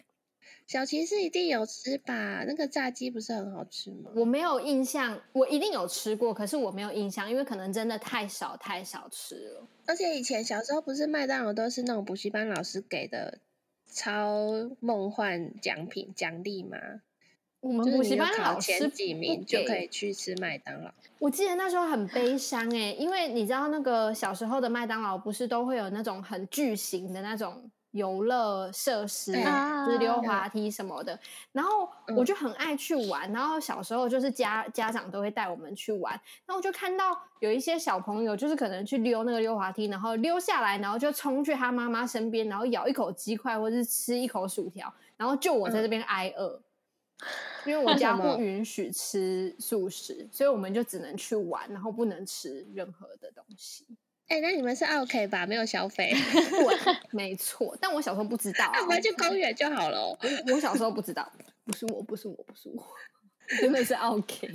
[0.65, 2.43] 小琪是一定有吃吧？
[2.47, 4.09] 那个炸鸡不是很好吃吗？
[4.15, 9.67] 我没有印象，我一定有吃过，可是我没有印象，因为可能真的太少太少吃了。
[9.85, 13.37] 而且以前小时候不是麦当劳都是那种补习班老师给的
[13.85, 14.41] 超
[14.79, 16.77] 梦幻奖品奖励吗？
[17.59, 20.91] 我们补习班考老师前几名就可以去吃麦当劳。
[21.19, 27.69] 我记得那时候很悲伤哎，因为你知道那个小时候的麦当劳不是都会有那种很巨型的那种。
[27.93, 31.17] 游乐设施，就是溜滑梯什么的，
[31.51, 33.31] 然后我就很爱去玩。
[33.31, 36.11] 然后小时候就是家家长都会带我们去玩，
[36.45, 46.59] 然后我就看到有一些小朋友，就是可能去溜那个溜滑梯，然后溜下来，然后就冲去他妈妈身边，然后咬一口鸡块或者是吃一口薯条，然后就我在这边挨饿，
[47.65, 53.85] 因为 我家不允许吃素食，所以我们就只能去玩，然后不能吃任何的东西。
[54.29, 55.45] 哎，那你们是 OK 吧？
[55.45, 56.11] 没有消费，
[56.49, 57.77] 对，没错。
[57.79, 60.17] 但我小时候不知道，我们去公园就好了。
[60.51, 61.31] 我小时候不知道，
[61.65, 62.83] 不是我，不是我，不是我，
[63.59, 64.47] 真的是 OK。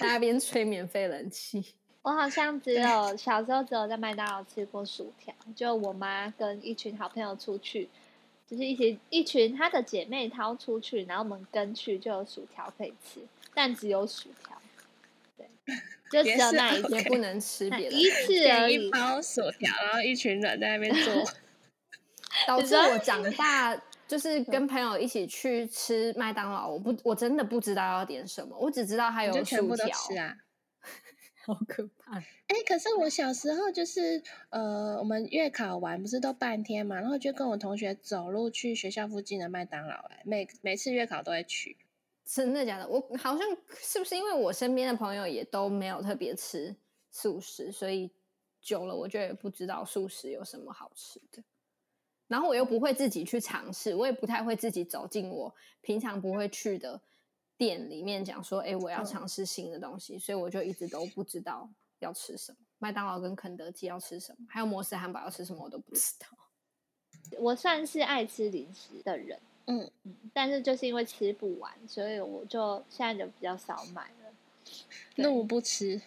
[0.00, 1.74] 在那边吹免费冷气。
[2.02, 7.88] 我好像只有小时候只有在麦当劳吃过薯条，就我妈跟一群好朋友出去，
[8.46, 13.20] 就是一起一群她的姐妹掏出去，然后我们跟去就有薯条可以吃，
[13.52, 14.53] 但只有薯条。
[15.66, 15.74] 对。
[16.10, 18.86] 就只有那一天不能吃别的，一次而已。
[18.86, 21.24] 一包 薯条，然后一群人在那边做，
[22.46, 29.86] 导致我长大就是跟朋友一起去吃麦当劳，我不我真的不知道要点什么，我只知道还有薯条
[30.20, 30.36] 啊，
[31.46, 32.18] 好可怕！
[32.18, 41.76] 哎，可是我小时候就是呃，我们月考完不是都半天嘛，然后就跟我同学走路去学校附近的麦当劳，哎，每每次月考都会去。
[42.24, 42.88] 真的假的？
[42.88, 43.40] 我好像
[43.78, 46.74] 是不是因为我身边的朋友也都没有特别吃
[47.10, 48.10] 素食，所以
[48.60, 51.44] 久了我就也不知道素食有什么好吃的。
[52.26, 56.98] 然后我又不会自己去尝试，我也不太会自己走进我平常不会去的
[57.58, 62.58] 店里面讲说：“哎，我要尝试新的东西。”所以我就一直都不知道要吃什么。
[62.78, 66.26] 麦当劳跟肯德基要吃什么，还有摩斯汉堡要吃什么，我都不知道。
[67.38, 69.38] 我算是爱吃零食的人。
[69.66, 74.32] 嗯嗯，但是就是因为吃不完，所以我就现在就比较少买了。
[75.16, 76.00] 那我不吃，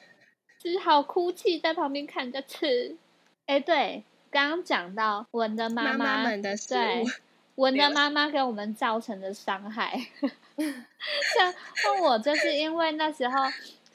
[0.60, 2.98] 只好哭泣在旁边看着吃。
[3.46, 7.04] 哎，对，刚刚讲到文的妈妈们的对
[7.56, 10.00] 文的妈妈给我们造成的伤害，
[10.58, 11.54] 像
[11.86, 13.36] 问我就是因为那时候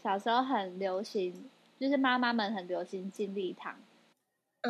[0.03, 1.49] 小时候很流行，
[1.79, 3.77] 就是妈妈们很流行金利汤，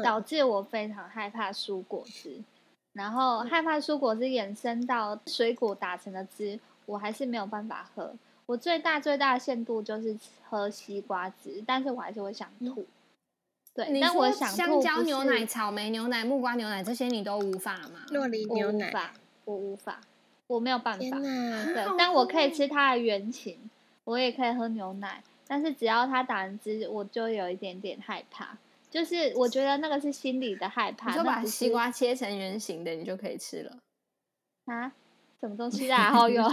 [0.02, 2.42] 导致我非常害怕蔬果汁。
[2.92, 8.14] 然后害怕蔬果汁衍生到水果打成的汁，我还是没有办法喝。
[8.46, 10.16] 我最大最大的限度就是
[10.48, 12.84] 喝西瓜汁，但是我还是会想吐。
[13.74, 18.04] 对，但我想香蕉牛奶、草莓牛奶、木瓜牛奶这些你都无法吗？
[18.10, 18.92] 洛梨牛奶，
[19.46, 19.98] 我无法，
[20.46, 21.18] 我没有办法。
[21.18, 23.58] 对， 但我可以吃它的原型，
[24.04, 28.58] 我也可以喝牛奶，但是只要它打成汁，我就有一点点害怕。
[28.92, 31.10] 就是我觉得那个是心理的害怕。
[31.10, 33.76] 你就把西瓜切成圆形的，你就可以吃了。
[34.66, 34.92] 啊？
[35.40, 36.12] 什么东西啊？
[36.12, 36.48] 好有。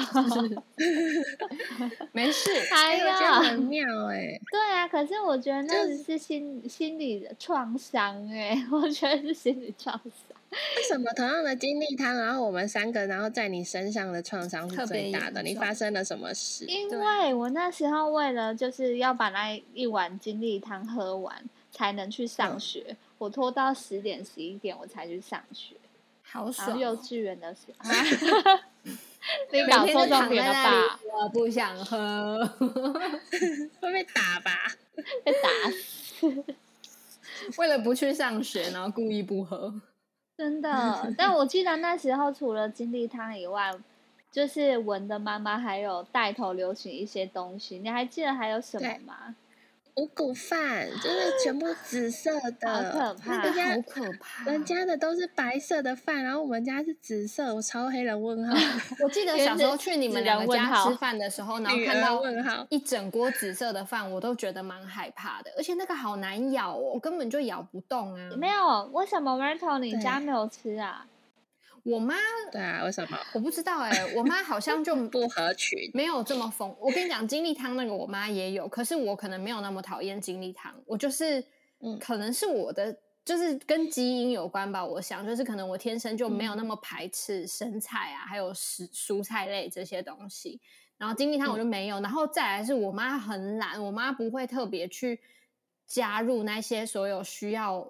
[2.12, 2.50] 没事。
[2.74, 4.40] 哎呀，很妙哎。
[4.52, 10.12] 对啊，可是我觉得那是心心理的创伤哎， 我觉得是心理创伤。
[10.50, 15.44] 为什么同样的经历汤，然后我们三个，然后在你身上的创伤是最大的？
[15.44, 16.66] 你发生了什么事？
[16.66, 21.36] 因为我那时候为了就是要把那一碗精力汤喝完。
[21.72, 25.76] 才能去上学，我拖到十点十一点我才去上学，
[26.24, 26.78] 好爽！
[26.78, 27.90] 幼稚园的时 候，
[29.52, 31.00] 你搞错重点了吧？
[31.14, 32.40] 我不想喝，
[33.80, 34.52] 会被打吧？
[35.24, 36.44] 被打死！
[37.58, 39.74] 为了不去上学，然后故意不喝，
[40.38, 41.14] 真的。
[41.18, 43.74] 但我记得那时候除了金利汤以外，
[44.32, 49.36] 就是文的妈妈还有带头流行一些东西，你还记得还有什么吗？
[50.00, 54.50] 五谷饭就是 全部紫色的，好可怕，好可怕。
[54.50, 58.56] 人家的都是白色的饭，然后我们家是紫色，我超黑人问号。
[59.04, 68.30] 我记得小时候去你们两个家吃饭的时候， 然后看到问号一整锅紫色的饭，我都觉得蛮害怕的，而且那个好难咬哦，我根本就咬不动啊。
[68.38, 71.06] 没有，为什么 Marto 你家没有吃啊？
[71.84, 72.16] 我妈
[72.52, 74.14] 对啊，为什么我不知道哎？
[74.16, 76.76] 我妈好像就 不合群，没有这么疯。
[76.80, 80.74] 我跟你讲，金利汤那个我妈也有，可是我可能没有那么讨厌金利汤。
[80.86, 81.44] 我就是，
[81.80, 84.86] 嗯，可能是我的，就是跟基因有关吧。
[84.86, 90.60] 我想，就是可能我天生就没有那么排斥生菜啊，还有食蔬菜类这些东西。
[90.98, 92.00] 然后金利汤我就没有。
[92.02, 95.20] 然后再来是我妈很懒，我妈不会特别去
[95.88, 97.88] 加入那些所有需要。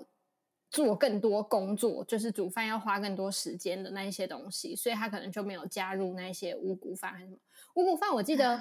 [0.69, 7.37] 做更多工作，就是煮饭要花更多时间的那一些东西，所以他可能就没有加入那些五谷饭还是什么。
[7.73, 8.59] 五谷饭我记得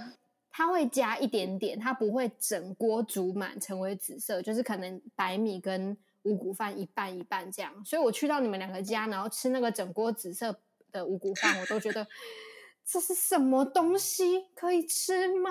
[0.50, 7.84] 他会加一点点，他不会整锅煮满成为紫色，就是可能白米跟五谷饭一半一半这样。
[7.84, 10.58] 所以我去到你们两个家，然后吃那个整锅紫色
[10.90, 12.06] 的五谷饭，我都觉得
[12.86, 15.50] 这是什么东西可以吃吗？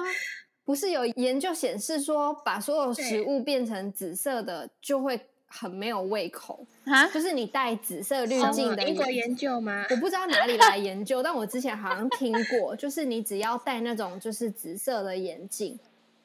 [0.65, 5.29] 不是有研究显示说，把所有食物变成紫色的就会。
[5.47, 7.07] 很没有胃口啊！
[7.07, 9.85] 就是你带紫色滤镜的英国研究吗？
[9.89, 15.79] 我不知道哪里来研究，但我之前好像听过， 就是你只要戴那种就是紫色的眼镜，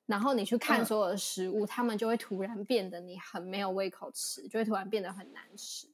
[0.07, 5.87] 然后你去看所有的食物，它们就会突然变得你很没有胃口吃，就会突然变得很难吃。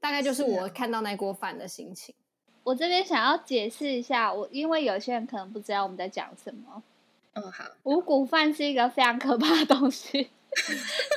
[0.00, 2.14] 大概就是我看到那锅饭的心情。
[2.64, 6.82] 我这边想要解释一下，我因为有些人可能不知道我们在讲什么。
[7.34, 7.64] 嗯，好。
[7.84, 10.30] 五谷饭是一个非常可怕的东西。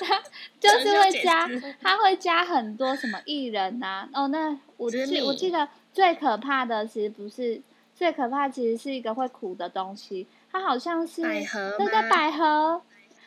[0.01, 0.21] 他
[0.59, 1.47] 就是会加，
[1.81, 4.07] 他会加很多什么艺人呐。
[4.13, 7.61] 哦，那我记我记得最可怕的其实不是
[7.95, 10.27] 最可怕，其实是一个会苦的东西。
[10.51, 12.81] 它好像是百合，对对，百合，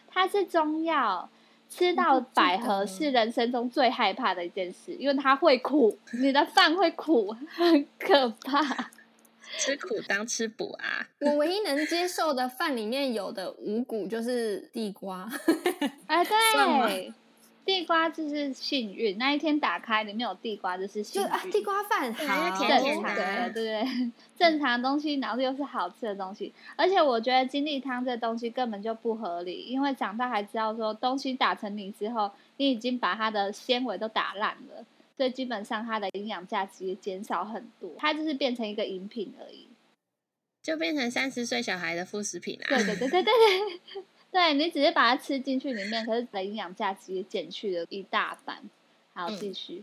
[0.09, 1.29] 它是中药。
[1.71, 8.91] 吃到百合是人生中最害怕的一件事，因为它会苦，你的饭会苦， 很可怕。
[9.59, 11.07] 吃苦当吃补啊！
[11.21, 15.29] 我唯一能接受的饭里面有的五谷就是地瓜。
[16.07, 17.13] 哎，对，
[17.65, 19.19] 地瓜就是幸运。
[19.19, 21.29] 那一天打开里面有地瓜，就是幸运。
[21.29, 24.13] 啊地瓜饭好正常的，对不对？
[24.39, 26.55] 正常东西，然后又是好吃的东西。
[26.77, 34.85] 而且我觉得金利汤这东西根本就不合理，因为长大还知道说，东西打成泥之后，你已经把它的纤维都打烂了。
[35.19, 39.69] 所以基本上它的营养价值也减少很多，它就是变成一个饮品而已，
[40.63, 42.69] 就变成三十岁小孩的副食品啊。
[42.69, 48.63] 对对对对对对，对你只是把它吃进去里面，可是的营养价值也减去了一大半。
[49.13, 49.83] 好，继续。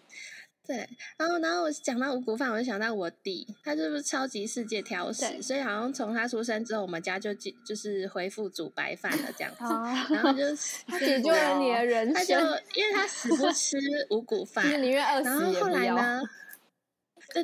[0.66, 5.42] 对，然后，然后我讲到五谷饭，我就想到我弟，他是不是超级世界挑食？
[5.42, 10.14] 所以好像从他出生之后，我们家就就是恢复煮白饭了这样子。
[10.14, 10.56] 然后就
[11.00, 12.14] 解救了你的人生。
[12.16, 12.36] 他就
[12.76, 13.78] 因为他死不吃
[14.10, 15.96] 五谷 饭，宁愿饿死也不要。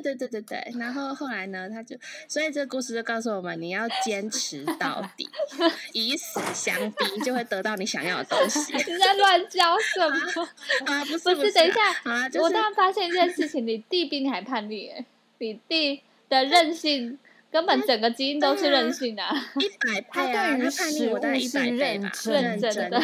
[0.00, 1.94] 对对对对，然后后来呢，他就，
[2.26, 5.28] 所以这个故事就告诉我们，你要坚持到底，
[5.92, 8.72] 以死相逼，就会得到你想要的东西。
[8.90, 10.48] 你在乱教什么？
[10.90, 15.04] 啊，不是不是，等一下，啊，我突然发现一件事情，你弟比你还叛逆，哎，
[15.38, 17.18] 你弟的任性，
[17.50, 19.22] 根本整个基因都是任性的，
[19.60, 23.02] 一百倍啊，他叛逆我大概一百倍吧，认真的，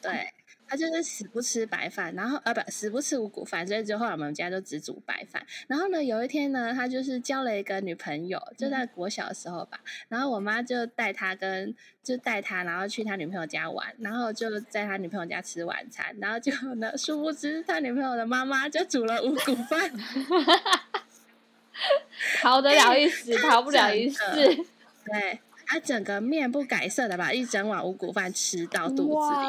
[0.00, 0.32] 对。
[0.70, 5.44] 他就是死不吃白饭，然后呃不死不吃五谷饭，所以之后我们家就只煮白饭。
[5.66, 9.80] 然后呢，有一天呢，他就是交了一个女朋友，就在国小的时候吧。
[10.08, 16.14] 然后我妈就带他跟就带他，然后去他女朋友家玩，然后就在他女朋友家吃晚餐。
[16.20, 19.90] 然后就呢，殊不知他女朋友的妈妈就煮了五谷饭，
[22.40, 24.18] 逃得了一时， 逃不了一世。
[25.04, 25.40] 对。
[25.72, 29.46] 他整个面不改色的把一整碗五谷饭吃到肚子里，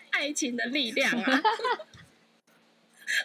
[0.08, 1.42] 爱情的力量啊！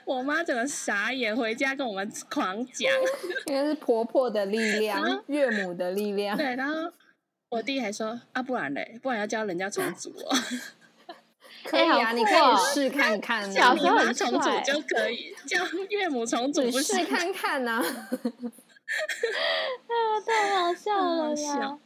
[0.04, 2.92] 我妈整个傻眼，回家跟我们狂讲，
[3.48, 6.36] 应该是婆婆的力量，岳母的力量。
[6.36, 6.92] 对，然后
[7.48, 10.36] 我弟还说啊，不然嘞，不然要教人家重组哦。
[11.64, 17.82] 可以啊，你可以试看看，小时候重组就可以教岳母重组，试看看呢。
[19.88, 21.80] 啊， 太好笑了呀！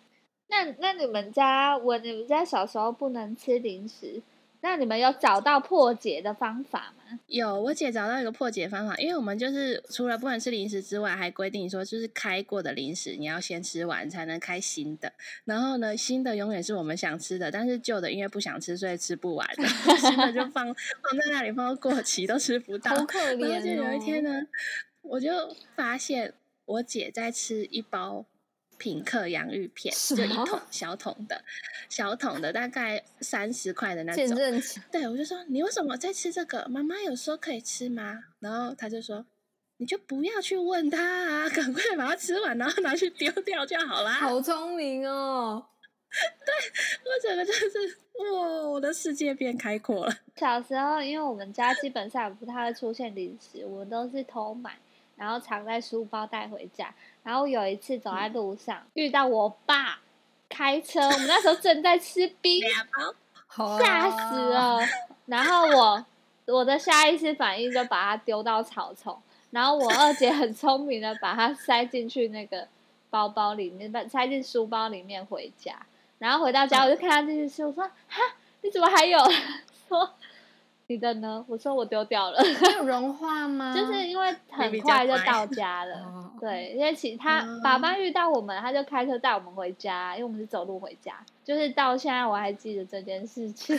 [0.50, 4.22] 那那你们家，我你们家小时候不能吃零食，
[4.62, 7.20] 那你们有找到破解的方法吗？
[7.28, 15.12] 有，我姐找到一个破解方法，因为我们就是除了不能吃零食之外，还规定说，就是开过的零食你要先吃完才能开新的。
[15.44, 19.46] 然后呢，新的永远是我们想吃的，但是旧的因为不想吃，所以吃不完，
[20.00, 20.74] 新的就放放
[21.20, 23.62] 在那里，放到过期都吃不到，好可怜哦。
[23.62, 24.48] 就有一天呢，
[25.02, 25.30] 我就
[25.76, 26.34] 发现。
[26.68, 28.26] 我姐在吃一包
[28.78, 31.44] 品客洋芋片，就一桶小桶的，
[31.90, 34.38] 小桶的大概三十块的那种。
[34.92, 36.68] 对，我就说你为什么在吃这个？
[36.70, 38.20] 妈妈有说可以吃吗？
[38.40, 39.26] 然后她就说，
[39.78, 44.12] 你就不要去问他啊，赶快把它吃完，然后拿去丢掉就好啦。
[44.14, 45.66] 好聪明哦！
[46.46, 46.54] 对
[47.04, 47.98] 我整个就是
[48.34, 50.16] 哇，我的世界变开阔了。
[50.36, 54.78] 小时候，因为我们家基本上不太会出现零食，我们都是偷买。
[55.18, 56.94] 然后藏在书包带回家。
[57.24, 60.00] 然后有一次走在路上，遇到我爸
[60.48, 62.62] 开车，我们那时候正在吃冰，
[63.78, 64.80] 吓死了。
[65.26, 66.06] 然后我
[66.46, 69.22] 我的下意识反应就把它丢到草丛。
[69.50, 72.68] 然后我二姐很聪明的把它塞进去那个
[73.10, 75.74] 包包里面，把塞进书包里面回家。
[76.20, 78.22] 然后回到家我就看他这件事，我说：“哈，
[78.62, 79.20] 你怎么还有？”
[79.88, 80.14] 说
[80.90, 81.44] 你的呢？
[81.50, 83.74] 我说我丢掉了，没 有融化吗？
[83.76, 86.32] 就是因为很快就到 家了。
[86.40, 91.14] 对，因为其他爸爸遇到我们，他就开车带我们回家，因为我们是走路回家。
[91.44, 93.78] 就是到现在我还记得这件事情，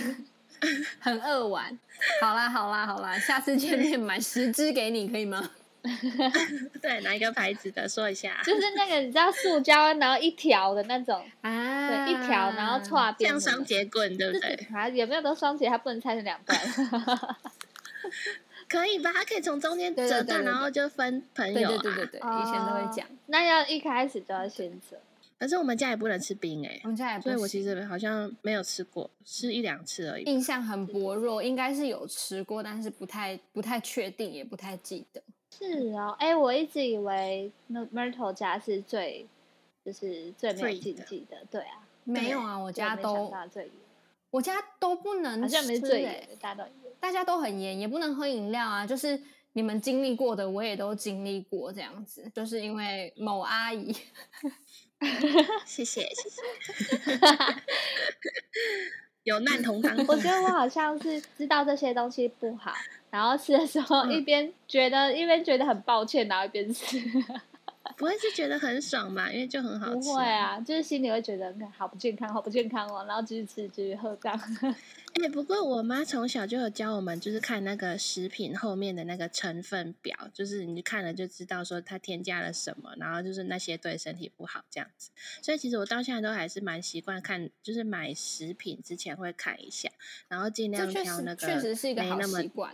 [1.01, 1.79] 很扼腕。
[2.21, 5.51] 好啦好啦好啦，下次见面买十支给你，可以吗？
[6.83, 7.89] 对，哪一个牌子的？
[7.89, 8.41] 说一下。
[8.45, 14.67] 就是那个你知道塑胶，然后一条的那种啊，对，一条，然后串边，像双节棍，对不对？
[14.75, 15.69] 啊，有没有都双节？
[15.69, 16.59] 它不能拆成两段。
[18.69, 19.11] 可以吧？
[19.15, 21.69] 它可以从中间折断，然后就分朋友。
[21.69, 23.07] 对对对对对，以前都会讲。
[23.27, 24.99] 那要一开始就要先折。
[25.39, 30.25] 可是我们家也不能吃冰哎，我们家也，所以我其实好像没有吃过，吃一两次而已。
[30.25, 35.23] 印象很薄弱，应该是有吃过，但是不太不太确定，也不太记得。
[35.51, 39.27] 是哦，哎，我一直以为那 Myrtle 家是最
[39.85, 43.33] 就是最没有禁忌的，对啊，没有啊，我家都
[44.31, 46.71] 我家都不能，好像没最严，大家都
[47.01, 48.87] 大家都很严，也不能喝饮料啊。
[48.87, 49.21] 就是
[49.55, 53.95] 你们经历过的，我也都经历过这样子，就是因为某阿姨，
[55.65, 56.43] 谢谢谢谢，
[59.25, 59.97] 有难同当。
[60.07, 62.75] 我觉得我好像是知道这些东西不好。
[63.11, 66.99] 然后吃的时候一边觉得一边觉得很抱歉，然后一边吃，
[67.99, 69.31] 不会是觉得很爽嘛？
[69.33, 70.01] 因为就很好吃。
[70.03, 73.05] 不会啊，就是心里会觉得好不健康，好不健康哦。
[73.09, 74.41] 然后继续吃，继续喝这样。
[75.21, 85.11] 哎，不过我妈从小就有教我们，就是看那个食品后面的那个成分表，就是你看了就知道说它添加了什么，然后就是那些对身体不好这样子。
[85.43, 89.89] 所以其实我到现在都还是蛮习惯看，就是买食品之前会看一下，
[90.29, 92.73] 然后尽量挑那个确实是一个好习惯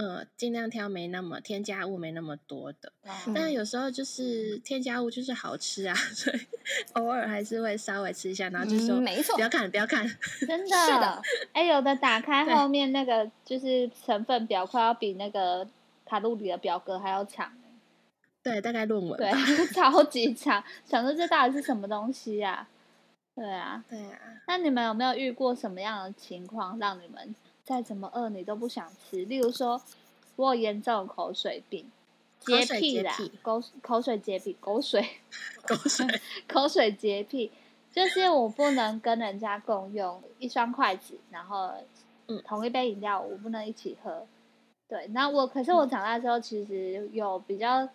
[0.00, 2.92] 嗯，尽量挑没那么添加物没那么多的，
[3.34, 6.38] 但有时候就是添加物就是好吃啊， 所以
[6.92, 10.06] 偶尔还是会稍微吃一下，然后就说没错，不要看，不要看，
[10.46, 11.22] 真 的是的。
[11.52, 15.66] 哎，有的打开后面那个就是成分表，快要比那个
[16.06, 17.52] 卡路里的表格还要长。
[18.40, 19.18] 对，大概论文。
[19.18, 19.32] 对，
[19.74, 22.68] 超级长，想说这到底是什么东西呀？
[23.34, 24.18] 对啊，对啊。
[24.46, 27.34] 那你们有没有遇过什么样的情况，让你们？
[27.68, 29.26] 再怎么饿，你都不想吃。
[29.26, 29.78] 例如说，
[30.36, 31.92] 我有严重口水病、
[32.40, 35.06] 洁癖啦，口口水洁癖，口水
[35.66, 36.06] 口水
[36.48, 37.52] 口水洁癖，
[37.92, 41.70] 就是我不能跟人家共用一双筷子，然后
[42.28, 44.26] 嗯，同一杯饮料我不能一起喝。
[44.88, 47.86] 对，那我可是我长大之后，其实有比较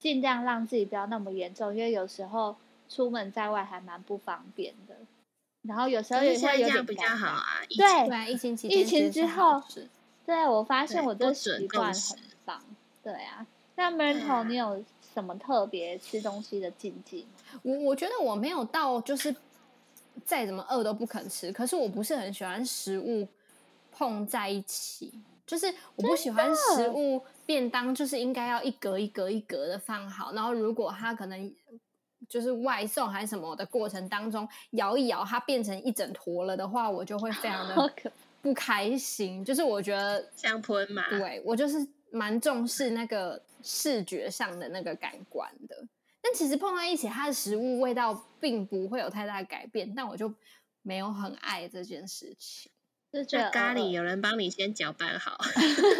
[0.00, 2.56] 尽量让自己不要那么严重，因为有时候
[2.88, 4.96] 出门在外还蛮不方便的。
[5.62, 9.62] 然后有时候也会有点比较好啊，对，疫情疫情之后，
[10.26, 12.60] 对我发现我这习惯很棒，
[13.02, 13.46] 对啊。
[13.76, 14.84] 那 Myrtle，你有
[15.14, 17.26] 什么特别吃东西的禁忌
[17.62, 19.34] 我我觉得我没有到就是
[20.24, 23.28] 再怎么饿都不肯吃，可是我不是很喜欢食物
[23.92, 25.12] 碰在一起，
[25.46, 31.54] 就是我不喜欢食物便当就是应该要一格一格一格的放好，然后如果它可能。
[32.32, 37.92] 就是外送还是什么的过程当中，摇一摇它变成一整坨了的话，我就会非常的
[38.40, 39.44] 不开心。
[39.44, 45.76] 就是我觉得香喷嘛，对我就是蛮重视那个视觉上的那个感官的。
[46.22, 50.32] 但其实碰在一起，它的食物味道并不会有太大改变，但我就
[50.80, 52.71] 没有很爱这件事情。
[53.12, 55.36] 那咖喱有人帮你先搅拌好，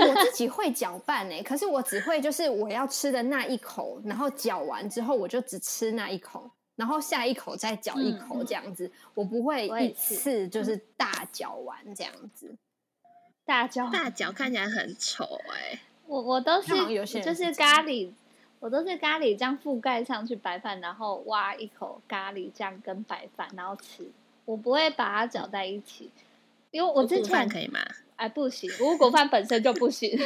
[0.08, 12.56] 我自己 会搅拌哎，可是我只会就是我要吃的那一口，然后搅完之后我就只吃那一口，然后下一口再搅一口这样子，我不会一次就是大搅完这样子。
[13.44, 14.32] 大搅大搅。
[14.32, 16.68] 看起来很丑哎，我我都是
[17.20, 18.10] 就是咖喱，
[18.58, 24.10] 我都是咖喱酱覆盖上去白饭，然后挖一口咖喱酱跟白饭，然后吃，
[24.46, 26.10] 我不会把它搅在一起。
[26.72, 27.78] 因为我之前可以吗？
[28.16, 30.18] 哎，不行，五谷饭本身就不行。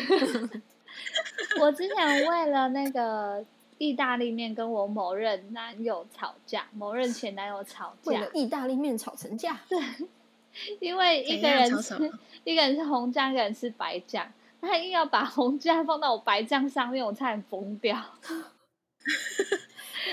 [1.61, 3.45] 我之前为了那个
[3.79, 9.61] 意大利面跟我某任男友吵架，某任前男友吵架，为了意大利面吵成架。
[9.69, 9.79] 对，
[10.81, 11.95] 因为一个人吃
[12.45, 18.01] 一个人是红酱，一个人是白酱，他硬要把红酱放到我白酱上面，我差点疯掉。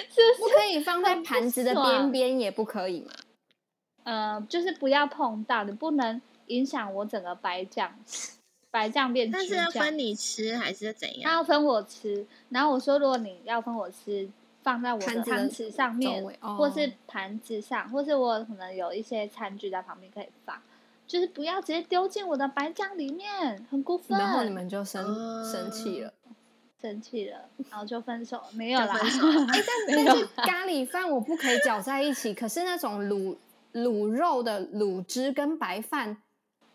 [0.09, 3.11] 是不可以放在盘子的边边，也不可以吗？
[4.03, 7.95] 呃，就是不要碰到，你不能影响我整个白酱，
[8.69, 9.31] 白酱变。
[9.31, 11.23] 但是要分你吃还是怎样？
[11.23, 14.29] 他要分我吃，然后我说，如果你要分我吃，
[14.61, 20.61] 放在我的汤匙上面，或是盘子上，或是我可能有一些餐具在旁边可以放，
[21.07, 24.17] 就是不要直接丢进我的白酱里面，很过分。
[24.17, 25.05] 然后你们就生
[25.49, 26.13] 生气了，
[26.81, 28.95] 生气了，然后就分手，没有啦。
[28.99, 33.37] 哎，但但是咖喱饭我不可以搅在一起，可是那种卤。
[33.73, 36.21] 卤肉的卤汁跟白饭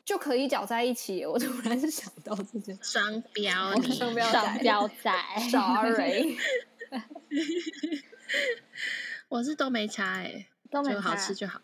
[0.05, 1.25] 就可以搅在一起。
[1.25, 5.13] 我突然想到这件双标，双标双标仔，
[5.51, 6.37] sorry。
[9.29, 11.61] 我是都没差哎，都没好吃就好。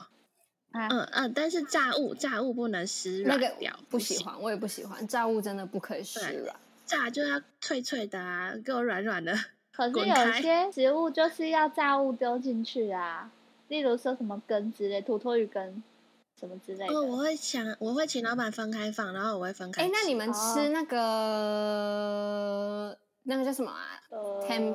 [0.72, 6.54] 嗯嗯，但是炸物炸物不能湿软掉，不喜欢，我也不喜欢炸物，真的不可以湿软，
[6.84, 9.32] 炸就要脆脆的啊，给我软软的。
[9.72, 13.30] 可是有些食物就是要炸物丢进去啊，
[13.74, 15.82] 例如说什么根之类，土托鱼根
[16.38, 16.94] 什么之类的。
[16.94, 19.82] 哦，我会想，我会请老板分开放，然后我会分开。
[19.82, 20.96] 哎，那你们吃那个
[23.24, 24.72] 那个叫什么啊呃？tem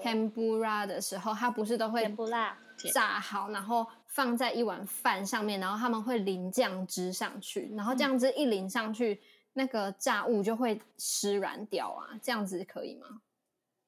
[0.00, 2.56] tempura 的时候，它不是都会甜不辣？
[2.94, 9.20] 炸好，然后放在一碗饭上面，然后他们会淋酱汁上去，然后酱汁一淋上去，
[9.54, 13.22] 那个炸物就会湿软掉啊，这样子可以吗？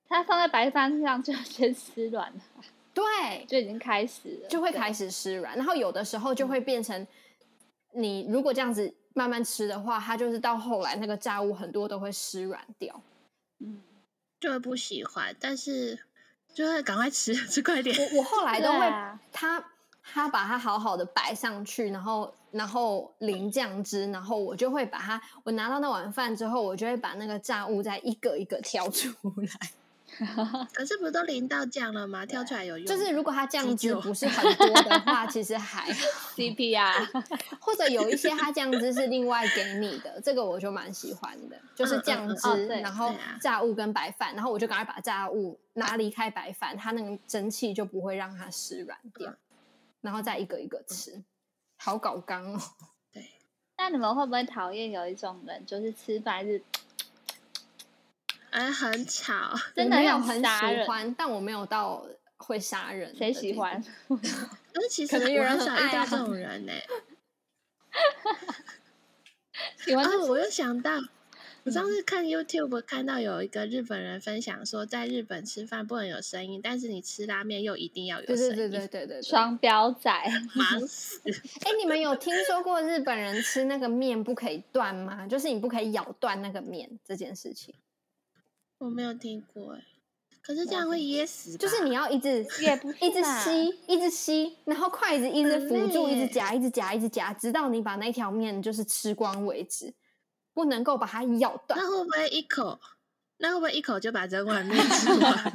[0.09, 2.41] 它放在白饭上就先湿软了，
[2.99, 7.07] 对，就已经开始了，就会开始湿软，然后有的时候就会变成，
[7.93, 13.01] 你如果这样子慢慢吃的话，它就是到后来那个炸物很多都会湿软掉，
[13.61, 13.81] 嗯，
[14.41, 15.99] 就会不喜欢，但是。
[16.55, 17.95] 就会赶快吃， 吃快点。
[17.95, 18.79] 我我后来都会，
[19.31, 19.63] 他
[20.03, 29.71] 他把它好好的摆上去，然后然后淋酱汁，然后我就会把它，我拿到那碗饭之后，我就会把那个炸物再一个一个挑出来。
[30.73, 32.25] 可是不是都淋到酱了吗？
[32.25, 32.87] 挑出来有用？
[32.87, 35.89] 就是如果它酱汁不是很多的 话，其实还
[36.35, 36.93] CP 啊，
[37.61, 49.33] 或者有一些它酱汁是另外给你的，这个我就蛮喜欢的，就是酱汁，然后炸物跟白饭，然后我就赶快把炸物拿离开白饭，它那个蒸汽就不会让它湿软掉，
[50.01, 51.23] 然后再一个一个吃，
[51.77, 52.61] 好搞刚哦。
[53.13, 53.31] 对，
[53.77, 56.63] 那你们会不会讨厌有一种人，就是吃饭是？
[58.51, 60.47] 哎，很吵，真的有很喜
[60.87, 62.05] 欢，但我没有到
[62.37, 63.15] 会杀人。
[63.17, 63.83] 谁喜欢？
[64.73, 66.73] 但 是其实可能有人少遇到这种人呢。
[69.79, 70.07] 喜欢。
[70.21, 70.93] 我又想到，
[71.65, 78.57] 我上次看 YouTube 看到有一个日本人分享说，在日本吃饭不能有声音，但是你吃拉面又一定要有声音。
[78.57, 80.11] 对对对对对，双标仔，
[80.55, 81.21] 忙死。
[81.65, 85.27] 哎，你们有听说过日本人吃那个面不可以断吗？
[85.27, 87.75] 就是你不可以咬断那个面这件事情。
[88.79, 89.83] 我没有听过哎，
[90.41, 91.57] 可是这样会噎死。
[91.57, 92.47] 就是你要一直
[93.01, 99.93] 一直吸，一直吸，然后筷子一直辅助，一直夹，一直夹，一直夹，直到你把那条面就是吃光为止，
[100.55, 101.79] 不能够把它咬断。
[101.79, 102.79] 那会不会一口？
[103.41, 105.53] 那会不会一口就把整碗面吃 完？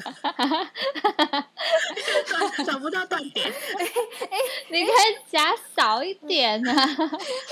[2.66, 3.46] 找不到断点。
[3.78, 3.86] 哎
[4.30, 4.38] 哎，
[4.70, 6.88] 你可以夹少一点啊，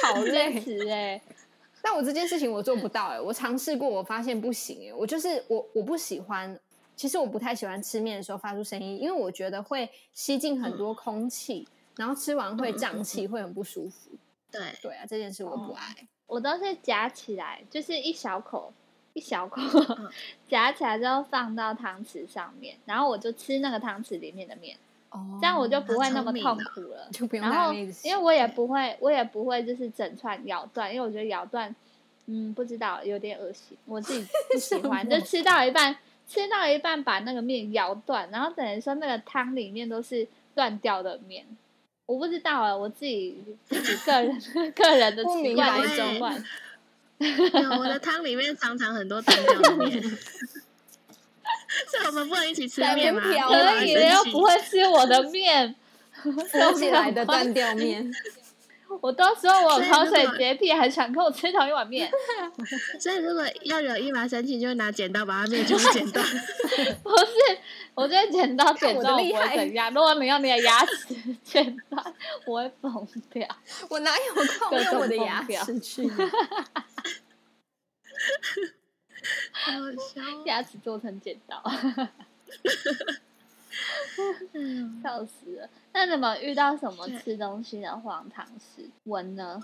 [0.04, 1.22] 好累死哎。
[1.82, 6.60] 但我这件事情我做不到哎，我尝试过，我发现不行哎，我就是我我不喜欢，
[6.96, 11.68] 其实我不太喜欢吃面的时候发出声音，因为我觉得会吸进很多空气，
[11.98, 14.12] 然后吃完会胀气，会很不舒服。
[14.52, 16.08] 对对啊，这件事我不爱。
[16.28, 18.72] 我都是夹起来，就是一小口
[19.14, 19.62] 一小口
[20.48, 24.78] 夹起来之后放到汤匙上面，然后我就吃那个汤匙里面的面，
[25.12, 27.08] 哦，这样我就不会那么痛苦了。
[27.14, 31.74] 就不用然后因为我也不会，我也不会就是整串咬断，因为我觉得咬断。
[32.28, 35.08] 嗯，不知道，有点恶心，我自己不喜 欢。
[35.10, 35.98] 就吃到一半，
[36.28, 41.46] 吃到一半把那个面咬断，然后等于说那个汤里面都是断掉的面。
[42.06, 44.42] 我不知道啊，我自己自己个人
[44.74, 46.44] 个人的习惯一种惯。
[47.80, 50.02] 我的汤里面常常很多断掉的面，
[51.90, 53.22] 所以我们不能一起吃面吗？
[53.22, 55.76] 可以，又不会吃我的面，
[56.52, 58.12] 收起来的断掉面。
[59.00, 62.12] 我到时候我口水洁癖，还想跟我吃同一碗面。
[63.00, 66.26] 所以如果要有一麻生气，就拿剪刀把它面全部剪断。
[67.02, 67.58] 不是，
[67.96, 69.90] 我觉得剪刀剪断不会怎样。
[69.94, 72.14] 如果你用你的牙齿剪断，
[72.46, 73.48] 我会疯掉。
[73.88, 76.04] 我哪有空用我的牙齿去？
[79.52, 79.72] 好
[80.14, 81.62] 笑，牙齿做成剪刀。
[85.02, 85.70] 笑死了！
[85.94, 88.90] 那你们遇到什么吃东西的荒唐事？
[89.04, 89.62] 闻呢？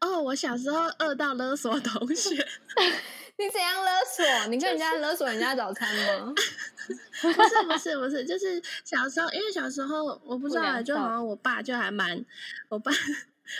[0.00, 2.34] 哦，我小时候饿到勒索同学。
[3.38, 4.46] 你怎样勒索？
[4.48, 6.32] 你跟人家勒索人家早餐吗？
[7.20, 12.24] 不是不是不是，就是小时候，因为小时候我不知道，就好像我爸就还蛮
[12.70, 12.90] 我爸。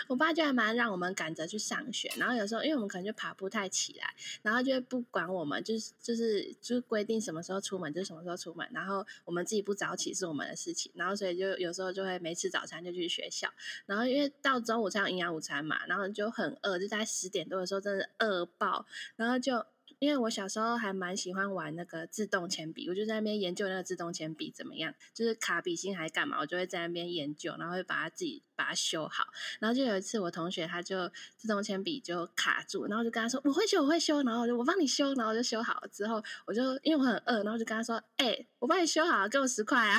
[0.08, 13.52] 我爸就还蛮让我们赶着去上学，然后有时候因为我们可能就爬不太起来，然后就会不管我们，就是就是就是规定什么时候出门就什么时候出门，然后我们自己不早起是我们的事情，然后所以就有时候就会没吃早餐就去学校，
[13.86, 19.64] 然后因为到中午才有营养午餐嘛，然后就很饿，就在十点多的时候真的饿爆，然后就
[19.98, 29.26] 因为我小时候还蛮喜欢玩那个自动铅笔，我就在那边研究那个自动铅笔怎么样，就是卡笔芯还干嘛，我就会在那边研究，然后会把它自己把它修好。
[29.58, 39.98] 然后就有一次我同学他就自动铅笔就卡住，然后就跟他说我会修我会修，然后我就我帮你修，然后就修好了之后，我就因为我很饿，然后就跟他说，哎，我帮你修好了，给我十块啊，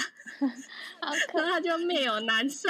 [1.02, 2.70] 然后他就面有难色。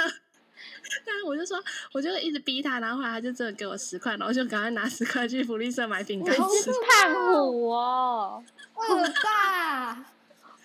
[1.04, 6.40] 但是我就说，我就一直逼他，然后后来他就真的给我十块，然后就赶快拿十块去福利社买饼干吃。
[6.40, 8.42] 胖虎哦，
[8.74, 8.82] 我
[9.22, 9.94] 爸，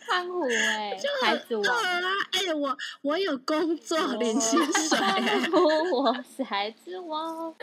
[0.07, 2.01] 胖虎哎，孩子王啊！
[2.31, 4.97] 哎，我我有工作领薪水，
[5.91, 7.53] 我是孩子王。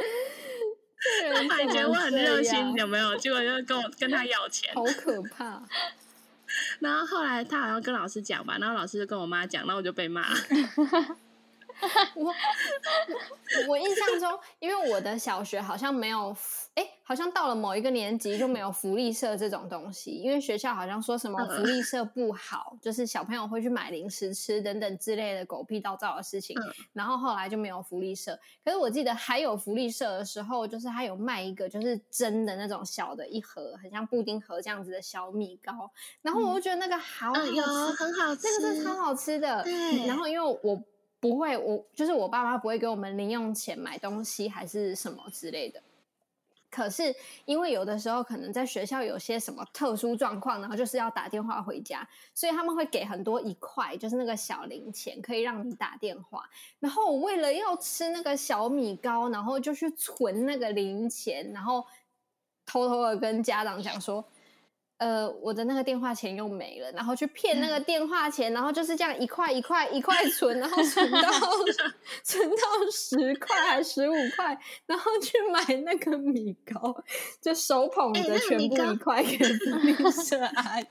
[1.49, 3.17] 他感觉我很热心，有没有？
[3.17, 5.63] 结果就跟我跟他要钱，好可怕。
[6.81, 10.27] 然后后来他好像跟老师讲吧，然后老师就跟我妈讲，然后我就被骂。
[12.15, 12.35] 我
[13.69, 16.37] 我印象中，因为我的小学好像没有，
[16.75, 26.57] 哎，好像到了某一个年级就没有福利社这种东西，因为学校好像说什么福利社不好，就是小朋友会去买零食吃等等之类的狗屁倒灶的事情，
[26.93, 28.39] 然后后来就没有福利社。
[28.65, 35.91] 可是我记得还有福利社的时候，就是他有卖一个就是真的那种小的一盒，很像布丁盒这样子的小米糕，
[36.23, 37.61] 然后我就觉得那个好好吃，
[37.93, 39.63] 很好吃，那个是超好吃的。
[39.63, 40.81] 对，然后因为我。
[41.21, 45.81] 不会，我就是我爸妈不会给我们零用钱买东西，还是什么之类的。
[46.71, 47.15] 可是
[47.45, 56.49] 因为有的时候可能在学校有些什么特殊状况，然后就是要打电话回家，所以他们会给很多一块，就是那个小零钱，可以让你打电话。
[56.79, 61.85] 然后我为了要吃那个小米糕，然后就去存那个零钱，然后
[62.65, 64.25] 偷偷的跟家长讲说。
[65.01, 71.21] 呃，我的那个电话钱又没了，然后去骗那个电话钱，然后就是这样一块一块一块 存，然后存到
[72.23, 72.57] 存到
[72.93, 77.03] 十块还十五块，然后去买那个米糕，
[77.41, 80.87] 就手捧着全部一块给福利社阿姨。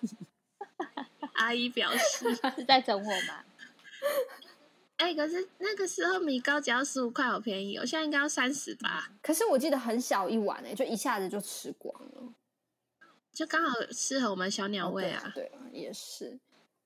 [1.37, 3.43] 阿姨表示 是在整我吗？
[4.97, 9.11] 哎，可是那个时候米糕只要十五块，好便宜哦，现在应该要三十吧？
[9.21, 12.33] 可是我记得很小一碗哎，就一下子就吃光了。
[13.39, 15.31] 就刚好适合我们小鸟胃啊！
[15.33, 16.37] 对，也是。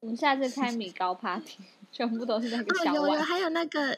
[0.02, 1.58] 我们下次开米糕 party，
[1.92, 2.96] 全部都是那个小碗。
[2.96, 3.98] 有有，还有那个，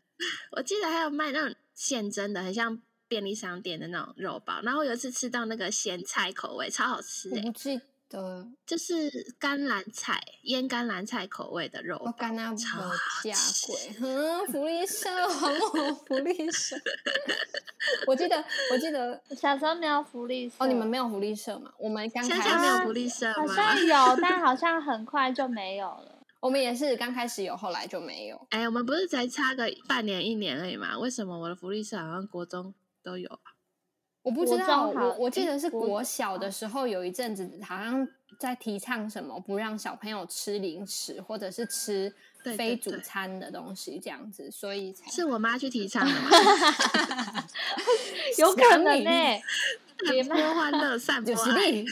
[0.56, 4.62] 我记得还有卖那种现蒸的，很像便利商店的那种肉包。
[4.62, 7.42] 然后有一次吃到那个咸菜口味，超好吃哎！
[8.10, 12.80] 的，就是甘蓝菜腌甘蓝菜口味的肉，我甘那超
[13.22, 13.34] 价
[13.66, 15.08] 贵，嗯，福利社，
[16.06, 16.76] 福利社。
[18.06, 21.72] 我记得，我记得小时候没有福利社哦，你们没有福利社吗？
[21.78, 26.18] 我们刚开始没有福利社好像有，但好像很快就没有了。
[26.40, 28.46] 我们也是刚开始有，后来就没有。
[28.50, 30.98] 哎，我们不是才差个半年一年而已嘛？
[30.98, 33.49] 为什么我的福利社好像国中都有啊？
[34.22, 38.06] 我不知道，我我记得是国小的时候有一阵子，好像
[38.38, 42.12] 在提倡什么不让小朋友吃零食，或者是吃
[42.56, 46.30] 非主餐的东西这样子，所以才是我妈去提倡的吗？
[48.38, 49.10] 有可能呢，
[50.10, 51.84] 别多欢乐散 播爱，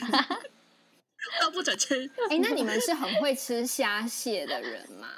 [1.40, 2.10] 都不准吃。
[2.30, 5.08] 哎，那你们是很会吃虾蟹的人吗？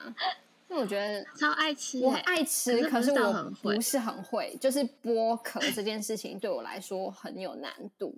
[0.70, 8.14] 因为我觉得超爱吃，我爱吃，可是我不是很会，就是剥壳这件事情对我来说很有难度。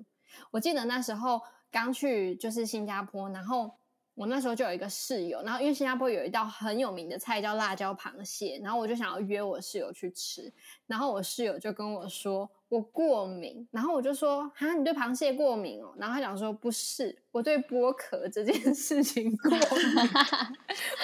[0.50, 1.40] 我记得那时候
[1.70, 3.70] 刚去就是新加坡，然后
[4.14, 10.52] 我那时候就有一个室友，然后因为新加坡有一道很有名的菜叫辣椒螃蟹，然后我就想要约我室友去吃，
[10.86, 12.48] 然后我室友就跟我说。
[12.68, 19.58] 我过敏，然后我就说：“哈，你对螃蟹过敏哦？”然后他讲说：“不是，我对剥壳这件事情过敏。”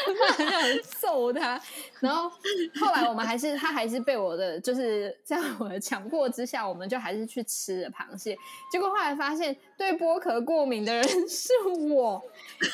[0.07, 1.61] 我很想揍他。
[2.01, 2.29] 然后
[2.79, 8.37] 后来我们还是，他还是被我的，就是在我的强迫之下，我们就还是去吃了螃蟹。
[8.71, 11.53] 结果后来发现，对剥壳过敏的人是
[11.91, 12.23] 我，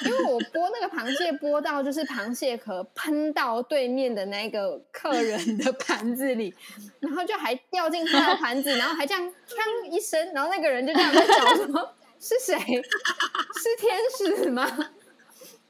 [0.05, 6.53] 因为我剥那个螃蟹剥到，就是螃蟹壳喷到对面的那个客人的盘子里，
[7.01, 8.77] 然后就还掉进他的盘子。
[8.77, 11.95] 然后还这样 锵一声，然后那个人就这样在找什么？
[12.25, 12.57] 是谁？
[12.57, 14.65] 是天使吗？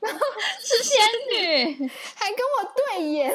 [0.00, 0.20] 然 后
[0.60, 1.00] 是仙
[1.32, 3.34] 女， 还跟我对眼。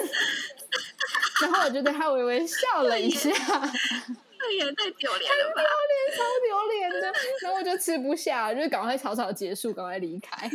[1.42, 3.30] 然后我就对他微微笑了一下。
[3.30, 5.62] 对眼太丢脸了吧？
[5.62, 7.14] 丢脸，超丢脸的。
[7.42, 10.48] 然后我就吃不下，就赶快草草结束，赶快离开。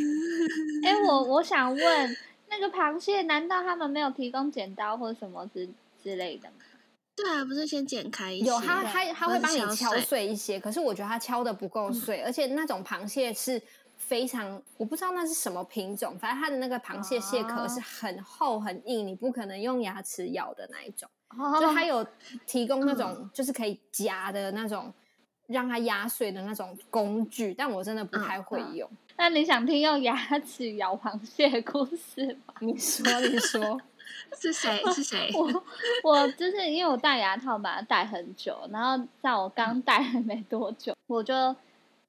[0.84, 2.16] 哎，我我想问，
[2.48, 5.68] 那个螃蟹，难道他们没有提供剪刀或什么之
[6.02, 6.54] 之类的吗？
[7.16, 13.60] 对啊，不是先剪开一些，有他他他会帮你敲碎一些，可是我觉得他敲的不够碎，而且那种螃蟹是
[13.96, 21.08] 非常，我不知道那是什么品种，反正它的那个螃蟹蟹壳是很厚很硬，你不可能用牙齿咬的那一种，
[21.60, 22.04] 就它有
[22.46, 24.92] 提供那种就是可以夹的那种
[25.46, 28.90] 让它压碎的那种工具，但我真的不太会用。
[29.16, 32.54] 那你想听用牙齿咬螃蟹的故事吗？
[32.60, 33.80] 你说，你说，
[34.40, 34.82] 是谁？
[34.92, 35.30] 是谁？
[35.34, 35.64] 我
[36.02, 41.54] 我就是因为我戴牙套嘛戴很久，然后在我刚戴没多久，我就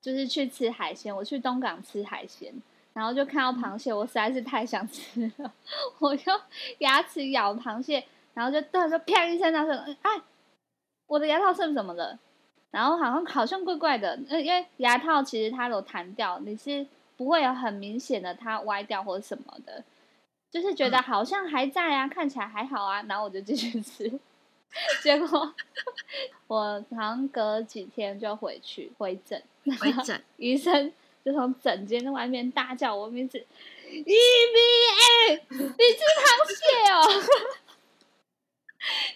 [0.02, 2.54] 就是去吃海鲜，我去东港吃海鲜，
[2.94, 5.52] 然后就看到螃蟹，我实在是太想吃了，
[6.00, 6.42] 我用
[6.80, 10.22] 牙齿咬螃蟹，然后就突然就啪一声，然后说：“哎，
[11.08, 12.18] 我的牙套是什么的？”
[12.72, 19.82] 然后好像好像怪怪的，因为牙套其实它有弹掉，你是不会有很明显的它歪掉或者什么的，
[20.56, 24.10] 就是觉得好像还在啊，看起来还好啊，然后我就继续吃，
[25.04, 25.54] 结果
[26.48, 29.44] 我好像隔几天就回去回诊，
[29.82, 30.94] 回诊，医生
[31.26, 33.38] 就从诊间外面大叫我名字
[33.90, 37.04] ，E V A，你吃螃蟹哦。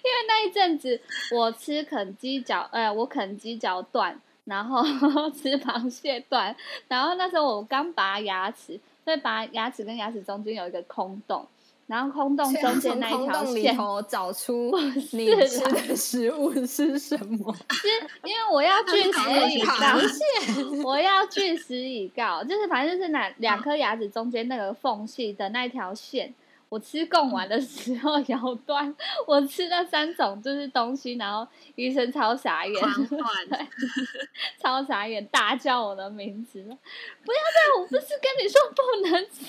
[0.04, 1.00] 因为那一阵子
[1.32, 4.84] 我吃啃鸡脚，呃，我啃鸡脚断，然后
[5.32, 6.54] 吃螃蟹断，
[6.90, 8.78] 然后那时候我刚拔牙齿，
[9.10, 11.44] 所以拔牙齿跟牙齿中间有一个空洞，
[11.88, 13.76] 然后空洞中间那一条线
[14.08, 14.72] 找出
[15.14, 17.52] 你吃的食物是什么？
[17.74, 17.88] 是
[18.24, 26.32] 因为我要据实以告， 我要据实以告，就是反正就是那两颗牙齿中间那个缝隙的那条线。
[26.70, 28.96] 我吃贡丸的时候 咬断，
[29.26, 32.82] 我吃那三种就是东西，然后医生超傻眼，
[34.62, 37.82] 超傻眼，大叫我的名字，不要再！
[37.82, 39.44] 我不是跟你说不能吃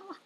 [0.00, 0.16] 吗？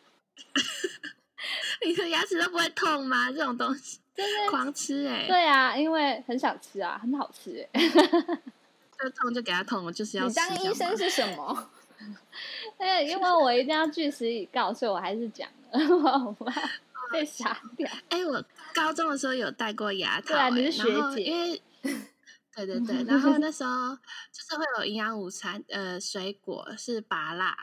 [1.84, 3.30] 你的牙齿都不会痛吗？
[3.32, 10.26] 这种东西就是狂吃哎，对啊，因为很想吃啊，很好吃哎，就痛就给他痛，我就是要。
[10.26, 11.70] 你当医生是什么？
[12.78, 15.48] 哎，因为我一定要据实以告，所以我还是讲。
[17.10, 17.88] 被傻掉。
[18.10, 18.44] 哎，我
[18.74, 21.22] 高中的时候有戴过牙套，对啊，你是学姐。
[21.22, 21.62] 因为，
[22.54, 23.94] 对对对， 然后那时候
[24.32, 27.56] 就是会有营养午餐，呃，水果是拔辣，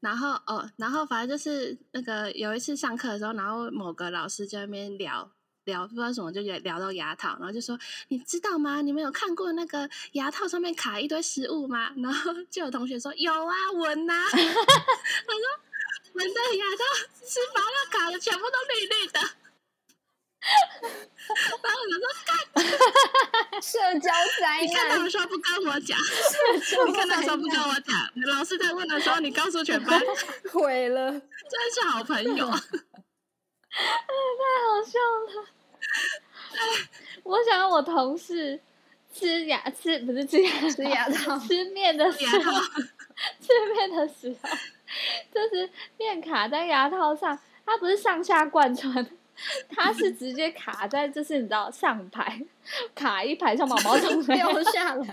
[0.00, 5.30] 然后哦，然后反正就是那个有一次上课的时候，然后某个老师在那边聊
[5.64, 7.78] 聊，不知道什么就聊到牙套，然后就说
[8.08, 8.80] 你知道吗？
[8.82, 11.92] 你们有看过那个牙套上面卡一堆食物吗？
[11.98, 14.14] 然后就有同学说有啊，闻呐。
[14.30, 15.69] 他说。
[16.14, 16.84] 闻的牙套
[17.24, 19.20] 吃麻辣卡的全部都绿绿的，
[21.62, 22.04] 然后我就说
[23.60, 24.08] ：“社交
[24.40, 25.98] 灾难。”你看他们说不跟我讲，
[26.86, 30.00] 你看他们说不跟我讲，老师在问的时候，你告诉全班，
[30.52, 31.20] 毁了，真
[31.74, 32.58] 是好朋友，太好
[34.84, 35.46] 笑了。
[37.22, 38.60] 我想我同事
[39.14, 42.60] 吃牙吃不是吃牙吃牙套吃面的时候，
[43.40, 44.48] 吃面的时候。
[45.32, 49.06] 就是面卡在牙套上，它不是上下贯穿，
[49.68, 52.40] 它是直接卡在，就是你知道上排
[52.94, 55.04] 卡一排，像毛毛虫掉下来，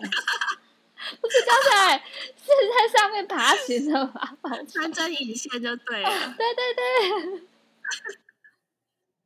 [1.21, 4.35] 不是掉下来，是在上面爬行的吧？
[4.71, 6.35] 穿针引线就对了。
[6.37, 7.47] 对对对。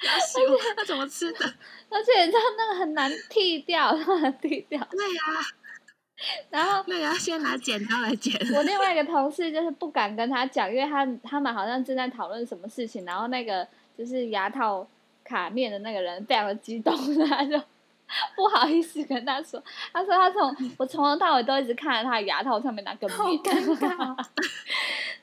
[0.04, 0.39] 要死！
[0.76, 1.45] 他怎么吃的？
[1.89, 4.84] 而且你知道那个很难剃掉，很难剃掉。
[4.89, 5.22] 对呀。
[6.51, 8.34] 然后那要先拿剪刀来剪。
[8.55, 13.67] 我 另外一个同事就是不敢跟他讲，因为他他们好像正在讨论什么事情，然后那个
[13.97, 14.88] 就是牙套
[15.24, 16.95] 卡面的那个人非常的激动，
[17.28, 17.57] 他就
[18.36, 19.61] 不好意思跟他说。
[19.91, 24.26] 他说他从我从头到尾都一直看着他的牙套上面那个面，好尴尬，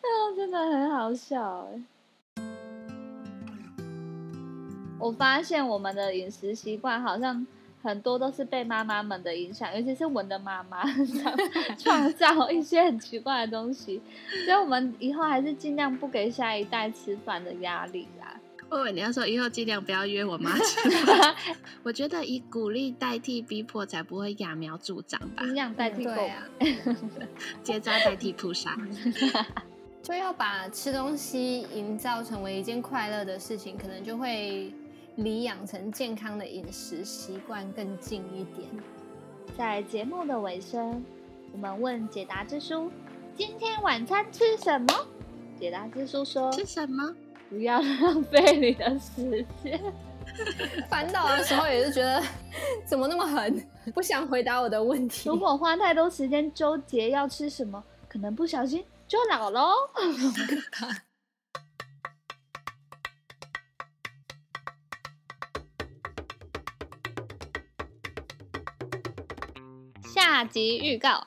[0.02, 1.82] 嗯，真的很好笑哎。
[4.98, 7.46] 我发现我们的饮食习惯好像。
[7.82, 10.82] 很多都是被妈妈们的影响，尤其是我的妈妈
[11.78, 14.00] 创造一些很奇怪的东西，
[14.44, 18.34] 所以我们以后还是尽量不给下一代吃饭的压力啦。
[18.70, 21.34] 我以为你要说以后尽量不要约我妈吃饭，
[21.82, 25.42] 我觉得以鼓励代替逼迫，才不会揠苗助长吧？
[25.44, 26.42] 营养代替对啊，
[27.62, 28.76] 结扎代替扑杀，
[30.02, 34.70] 就要把吃东西营造成为一件快乐的事情，可能就会。
[35.18, 38.68] 离养成健康的饮食习惯更近一点。
[39.56, 41.04] 在节目的尾声，
[41.52, 42.88] 我们问解答之书：
[43.36, 44.86] 今天晚餐吃什么？
[45.58, 47.12] 解答之书说：吃什么？
[47.50, 49.80] 不要 浪费你的时间。
[50.88, 52.22] 烦恼的时候也是觉得
[52.86, 53.60] 怎么那么狠，
[53.92, 55.28] 不想回答我的问题。
[55.28, 59.72] 如果花太多时间纠结要吃什么，可能不小心就老喽。
[70.30, 71.26] 下集预告，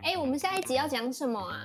[0.00, 1.58] 哎，我们下一集要讲什么啊？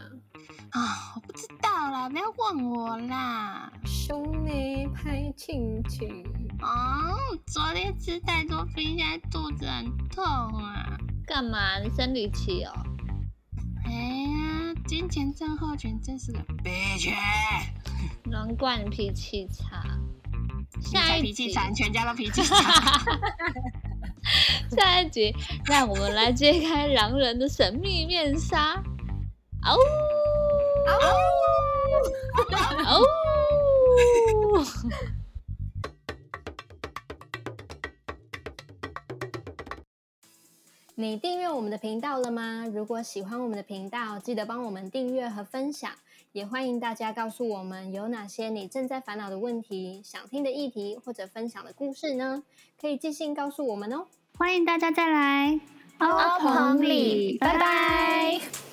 [0.72, 3.72] 啊，我不知道啦，不要问我啦。
[3.86, 6.26] 兄弟拍亲亲。
[6.60, 10.98] 哦，昨天吃太多冰，现在肚子很痛啊。
[11.28, 11.78] 搞干嘛？
[11.78, 12.74] 你生理期哦？
[13.86, 17.14] 哎呀，金钱症候群真是个 bitch，
[18.26, 19.84] 难怪你脾气差。
[20.82, 23.00] 下一集，全家都脾气差。
[24.76, 28.82] 下一集，让我们来揭开狼人的神秘面纱。
[41.00, 42.66] 你订阅我们的频道了吗？
[42.74, 45.92] 如果喜欢我们的频道，记得帮我们订阅和分享。
[46.38, 52.44] 也欢迎大家告诉我们有哪些你正在烦恼的问题、想听的议题或者分享的故事呢？
[52.80, 54.06] 可以寄信告诉我们哦。
[54.38, 55.60] 欢迎大家再来，
[55.98, 56.08] 欧
[56.40, 58.67] 同里，拜拜。